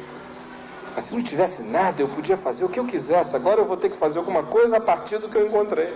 Mas 0.95 1.05
se 1.05 1.15
não 1.15 1.23
tivesse 1.23 1.63
nada, 1.63 2.01
eu 2.01 2.09
podia 2.09 2.37
fazer 2.37 2.65
o 2.65 2.69
que 2.69 2.79
eu 2.79 2.87
quisesse. 2.87 3.35
Agora 3.35 3.61
eu 3.61 3.67
vou 3.67 3.77
ter 3.77 3.91
que 3.91 3.97
fazer 3.97 4.19
alguma 4.19 4.43
coisa 4.43 4.77
a 4.77 4.81
partir 4.81 5.19
do 5.19 5.29
que 5.29 5.37
eu 5.37 5.47
encontrei. 5.47 5.95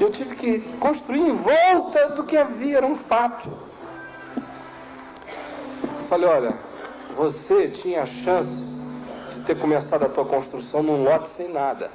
Eu 0.00 0.10
tive 0.10 0.34
que 0.34 0.60
construir 0.78 1.20
em 1.20 1.36
volta 1.36 2.10
do 2.10 2.24
que 2.24 2.36
havia, 2.36 2.78
era 2.78 2.86
um 2.86 2.96
fato. 2.96 3.50
Eu 4.36 6.08
falei, 6.08 6.28
olha, 6.28 6.54
você 7.14 7.68
tinha 7.68 8.02
a 8.02 8.06
chance 8.06 8.50
de 9.34 9.40
ter 9.40 9.58
começado 9.58 10.04
a 10.04 10.08
tua 10.08 10.24
construção 10.24 10.82
num 10.82 11.04
lote 11.04 11.28
sem 11.30 11.48
nada. 11.48 11.90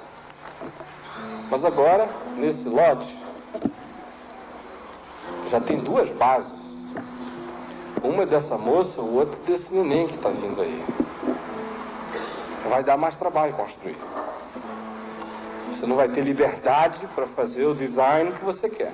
Mas 1.49 1.63
agora, 1.63 2.09
nesse 2.35 2.67
lote, 2.67 3.17
já 5.49 5.61
tem 5.61 5.77
duas 5.77 6.09
bases. 6.11 6.67
Uma 8.03 8.25
dessa 8.25 8.57
moça, 8.57 9.01
o 9.01 9.15
outro 9.15 9.39
desse 9.43 9.73
neném 9.73 10.07
que 10.07 10.15
está 10.15 10.29
vindo 10.29 10.61
aí. 10.61 10.83
Vai 12.69 12.83
dar 12.83 12.97
mais 12.97 13.15
trabalho 13.15 13.53
construir. 13.53 13.97
Você 15.71 15.85
não 15.85 15.95
vai 15.95 16.09
ter 16.09 16.21
liberdade 16.21 17.07
para 17.15 17.27
fazer 17.27 17.65
o 17.65 17.73
design 17.73 18.31
que 18.31 18.43
você 18.43 18.67
quer. 18.67 18.93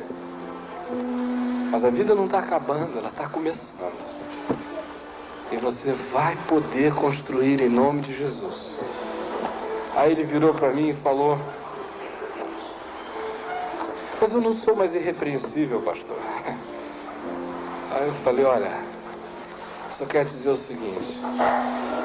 Mas 1.71 1.83
a 1.83 1.89
vida 1.89 2.13
não 2.13 2.25
está 2.25 2.39
acabando, 2.39 2.99
ela 2.99 3.09
está 3.09 3.27
começando. 3.27 4.13
E 5.51 5.57
você 5.57 5.91
vai 6.11 6.37
poder 6.47 6.93
construir 6.93 7.61
em 7.61 7.69
nome 7.69 8.01
de 8.01 8.15
Jesus. 8.15 8.77
Aí 9.95 10.11
ele 10.11 10.23
virou 10.23 10.53
para 10.53 10.71
mim 10.71 10.89
e 10.89 10.93
falou: 10.93 11.37
mas 14.23 14.31
eu 14.31 14.39
não 14.39 14.55
sou 14.55 14.73
mais 14.73 14.95
irrepreensível, 14.95 15.81
pastor. 15.81 16.15
Aí 17.91 18.07
eu 18.07 18.13
falei, 18.23 18.45
olha, 18.45 18.71
só 19.97 20.05
quero 20.05 20.29
dizer 20.29 20.51
o 20.51 20.55
seguinte, 20.55 21.19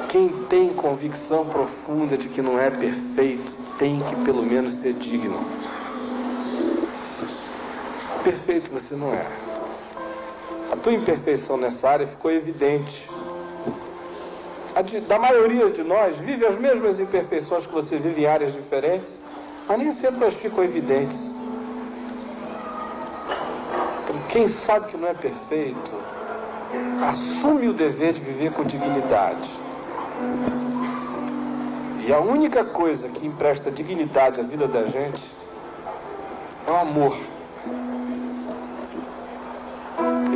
quem 0.08 0.28
tem 0.50 0.70
convicção 0.70 1.46
profunda 1.46 2.16
de 2.18 2.28
que 2.28 2.42
não 2.42 2.58
é 2.58 2.70
perfeito, 2.70 3.52
tem 3.78 4.00
que 4.00 4.16
pelo 4.24 4.42
menos 4.42 4.74
ser 4.80 4.94
digno. 4.94 5.40
Perfeito 8.24 8.68
você 8.72 8.96
não 8.96 9.14
é. 9.14 9.24
A 10.72 10.76
tua 10.76 10.94
imperfeição 10.94 11.56
nessa 11.56 11.88
área 11.88 12.06
ficou 12.08 12.32
evidente. 12.32 13.08
A 14.74 14.82
de, 14.82 14.98
da 15.02 15.20
maioria 15.20 15.70
de 15.70 15.84
nós 15.84 16.16
vive 16.16 16.44
as 16.44 16.58
mesmas 16.58 16.98
imperfeições 16.98 17.64
que 17.64 17.72
você 17.72 17.96
vive 17.96 18.22
em 18.22 18.26
áreas 18.26 18.52
diferentes, 18.52 19.08
mas 19.68 19.78
nem 19.78 19.92
sempre 19.92 20.22
elas 20.22 20.34
ficam 20.34 20.64
evidentes. 20.64 21.27
Quem 24.28 24.46
sabe 24.48 24.88
que 24.88 24.96
não 24.96 25.08
é 25.08 25.14
perfeito, 25.14 25.92
assume 27.08 27.68
o 27.68 27.72
dever 27.72 28.12
de 28.12 28.20
viver 28.20 28.52
com 28.52 28.62
dignidade. 28.62 29.50
E 32.06 32.12
a 32.12 32.20
única 32.20 32.64
coisa 32.64 33.08
que 33.08 33.26
empresta 33.26 33.70
dignidade 33.70 34.40
à 34.40 34.42
vida 34.42 34.66
da 34.66 34.84
gente 34.86 35.22
é 36.66 36.70
o 36.70 36.76
amor. 36.76 37.16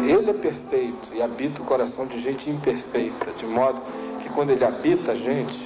Ele 0.07 0.31
é 0.31 0.35
perfeito 0.35 1.09
e 1.13 1.23
habita 1.23 1.63
o 1.63 1.65
coração 1.65 2.07
de 2.07 2.21
gente 2.21 2.51
imperfeita, 2.51 3.31
de 3.39 3.47
modo 3.47 3.81
que 4.21 4.29
quando 4.31 4.51
ele 4.51 4.65
habita 4.65 5.13
a 5.13 5.15
gente, 5.15 5.59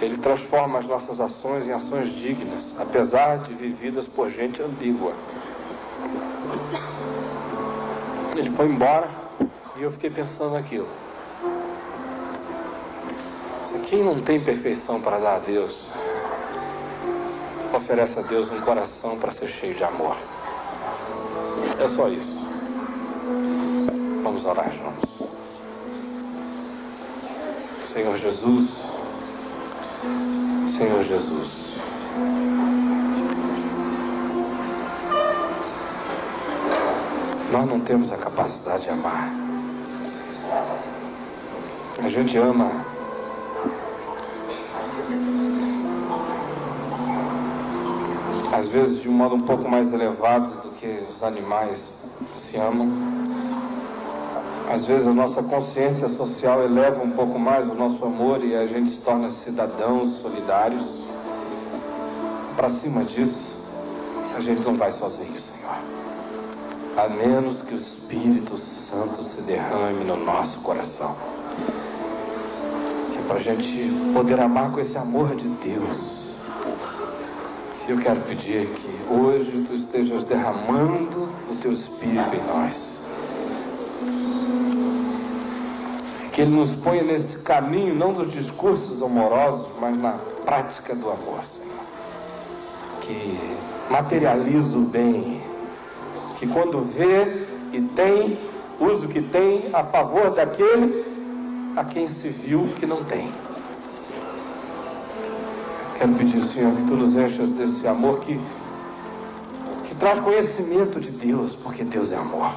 ele 0.00 0.18
transforma 0.18 0.78
as 0.78 0.86
nossas 0.86 1.20
ações 1.20 1.66
em 1.66 1.72
ações 1.72 2.10
dignas, 2.14 2.74
apesar 2.78 3.38
de 3.38 3.54
vividas 3.54 4.06
por 4.06 4.28
gente 4.28 4.60
ambígua. 4.62 5.12
Ele 8.36 8.50
foi 8.50 8.66
embora 8.66 9.08
e 9.76 9.82
eu 9.82 9.90
fiquei 9.90 10.10
pensando 10.10 10.52
naquilo. 10.52 10.88
Quem 13.88 14.04
não 14.04 14.20
tem 14.20 14.38
perfeição 14.38 15.00
para 15.00 15.18
dar 15.18 15.36
a 15.36 15.38
Deus, 15.38 15.88
oferece 17.72 18.18
a 18.18 18.22
Deus 18.22 18.50
um 18.50 18.60
coração 18.60 19.16
para 19.18 19.30
ser 19.32 19.46
cheio 19.46 19.74
de 19.74 19.84
amor. 19.84 20.16
É 21.78 21.88
só 21.88 22.08
isso. 22.08 22.36
Vamos 24.22 24.44
orar 24.44 24.70
juntos. 24.70 25.08
Senhor 27.92 28.18
Jesus, 28.18 28.70
Senhor 30.76 31.02
Jesus. 31.04 31.48
Nós 37.56 37.66
não 37.66 37.80
temos 37.80 38.12
a 38.12 38.18
capacidade 38.18 38.82
de 38.82 38.90
amar. 38.90 39.32
A 42.04 42.06
gente 42.06 42.36
ama 42.36 42.84
às 48.52 48.68
vezes 48.68 49.00
de 49.00 49.08
um 49.08 49.12
modo 49.12 49.36
um 49.36 49.40
pouco 49.40 49.66
mais 49.70 49.90
elevado 49.90 50.50
do 50.64 50.68
que 50.72 51.06
os 51.08 51.22
animais 51.22 51.78
se 52.36 52.58
amam. 52.58 52.90
Às 54.70 54.84
vezes 54.84 55.06
a 55.06 55.14
nossa 55.14 55.42
consciência 55.42 56.08
social 56.10 56.62
eleva 56.62 57.02
um 57.02 57.12
pouco 57.12 57.38
mais 57.38 57.66
o 57.70 57.74
nosso 57.74 58.04
amor 58.04 58.44
e 58.44 58.54
a 58.54 58.66
gente 58.66 58.90
se 58.90 59.00
torna 59.00 59.30
cidadãos 59.30 60.20
solidários. 60.20 60.84
Para 62.54 62.68
cima 62.68 63.02
disso, 63.02 63.56
a 64.36 64.40
gente 64.40 64.60
não 64.60 64.74
vai 64.74 64.92
sozinho, 64.92 65.40
Senhor 65.40 66.15
a 66.96 67.08
menos 67.08 67.60
que 67.62 67.74
o 67.74 67.78
Espírito 67.78 68.56
Santo 68.56 69.22
se 69.22 69.42
derrame 69.42 70.02
no 70.04 70.16
nosso 70.16 70.58
coração. 70.60 71.14
Que 73.12 73.18
é 73.18 73.22
para 73.28 73.36
a 73.36 73.42
gente 73.42 73.92
poder 74.14 74.40
amar 74.40 74.72
com 74.72 74.80
esse 74.80 74.96
amor 74.96 75.36
de 75.36 75.46
Deus. 75.46 76.16
Eu 77.86 77.98
quero 77.98 78.20
pedir 78.22 78.66
que 78.66 79.12
hoje 79.12 79.64
tu 79.68 79.74
estejas 79.74 80.24
derramando 80.24 81.28
o 81.50 81.56
teu 81.56 81.72
Espírito 81.72 82.34
em 82.34 82.46
nós. 82.46 82.96
Que 86.32 86.40
Ele 86.42 86.56
nos 86.56 86.74
ponha 86.76 87.02
nesse 87.02 87.38
caminho, 87.40 87.94
não 87.94 88.12
dos 88.12 88.32
discursos 88.32 89.02
amorosos, 89.02 89.68
mas 89.80 89.96
na 89.98 90.18
prática 90.44 90.94
do 90.94 91.10
amor, 91.10 91.40
Senhor. 91.44 91.76
Que 93.02 93.38
materialize 93.90 94.76
o 94.76 94.80
bem 94.80 95.35
que 96.36 96.46
quando 96.46 96.84
vê 96.94 97.46
e 97.72 97.80
tem, 97.80 98.38
usa 98.78 99.06
o 99.06 99.08
que 99.08 99.22
tem 99.22 99.70
a 99.72 99.84
favor 99.84 100.30
daquele 100.30 101.04
a 101.76 101.84
quem 101.84 102.08
se 102.08 102.28
viu 102.28 102.68
que 102.78 102.86
não 102.86 103.02
tem. 103.04 103.30
Quero 105.98 106.12
pedir, 106.12 106.42
Senhor, 106.48 106.74
que 106.74 106.82
tu 106.84 106.96
nos 106.96 107.14
enchas 107.14 107.48
desse 107.50 107.86
amor 107.86 108.20
que, 108.20 108.38
que 109.84 109.94
traz 109.96 110.20
conhecimento 110.20 111.00
de 111.00 111.10
Deus, 111.10 111.56
porque 111.56 111.84
Deus 111.84 112.12
é 112.12 112.16
amor. 112.16 112.52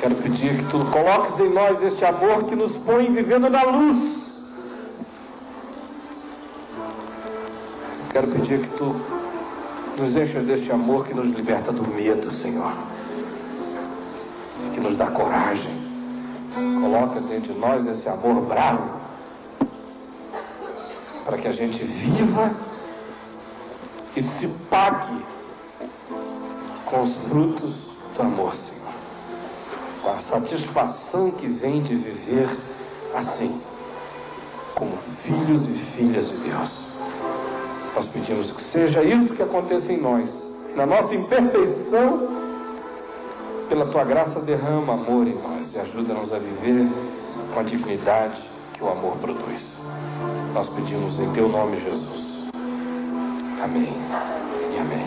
Quero 0.00 0.14
pedir 0.16 0.56
que 0.56 0.64
tu 0.64 0.84
coloques 0.86 1.38
em 1.38 1.48
nós 1.50 1.80
este 1.82 2.04
amor 2.04 2.44
que 2.44 2.56
nos 2.56 2.72
põe 2.78 3.12
vivendo 3.12 3.48
na 3.48 3.62
luz. 3.64 4.18
Quero 8.12 8.28
pedir 8.28 8.60
que 8.60 8.68
tu 8.76 8.94
nos 9.96 10.16
enchas 10.16 10.44
deste 10.44 10.70
amor 10.72 11.06
que 11.06 11.14
nos 11.14 11.26
liberta 11.34 11.72
do 11.72 11.86
medo, 11.86 12.32
Senhor. 12.32 12.72
Que 14.74 14.80
nos 14.80 14.96
dá 14.96 15.06
coragem. 15.10 15.82
Coloca 16.80 17.20
dentro 17.20 17.52
de 17.52 17.58
nós 17.58 17.86
esse 17.86 18.08
amor 18.08 18.42
bravo 18.42 19.00
para 21.24 21.38
que 21.38 21.48
a 21.48 21.52
gente 21.52 21.82
viva 21.82 22.52
e 24.16 24.22
se 24.22 24.48
pague 24.68 25.24
com 26.84 27.02
os 27.02 27.14
frutos 27.28 27.74
do 28.16 28.22
amor, 28.22 28.54
Senhor. 28.56 28.92
Com 30.02 30.10
a 30.10 30.18
satisfação 30.18 31.30
que 31.30 31.46
vem 31.46 31.82
de 31.82 31.94
viver 31.94 32.48
assim, 33.14 33.60
como 34.74 34.96
filhos 35.22 35.66
e 35.68 35.72
filhas 35.96 36.28
de 36.28 36.36
Deus. 36.38 36.81
Nós 37.94 38.06
pedimos 38.08 38.50
que 38.50 38.64
seja 38.64 39.02
isso 39.02 39.34
que 39.34 39.42
aconteça 39.42 39.92
em 39.92 40.00
nós, 40.00 40.30
na 40.74 40.86
nossa 40.86 41.14
imperfeição. 41.14 42.40
Pela 43.68 43.86
tua 43.86 44.04
graça, 44.04 44.40
derrama 44.40 44.94
amor 44.94 45.26
em 45.26 45.34
nós 45.34 45.72
e 45.74 45.78
ajuda-nos 45.78 46.32
a 46.32 46.38
viver 46.38 46.90
com 47.52 47.60
a 47.60 47.62
dignidade 47.62 48.42
que 48.74 48.82
o 48.82 48.88
amor 48.88 49.16
produz. 49.16 49.60
Nós 50.52 50.68
pedimos 50.70 51.18
em 51.18 51.30
teu 51.32 51.48
nome, 51.48 51.80
Jesus. 51.80 52.50
Amém 53.62 53.94
e 54.74 54.78
amém. 54.78 55.06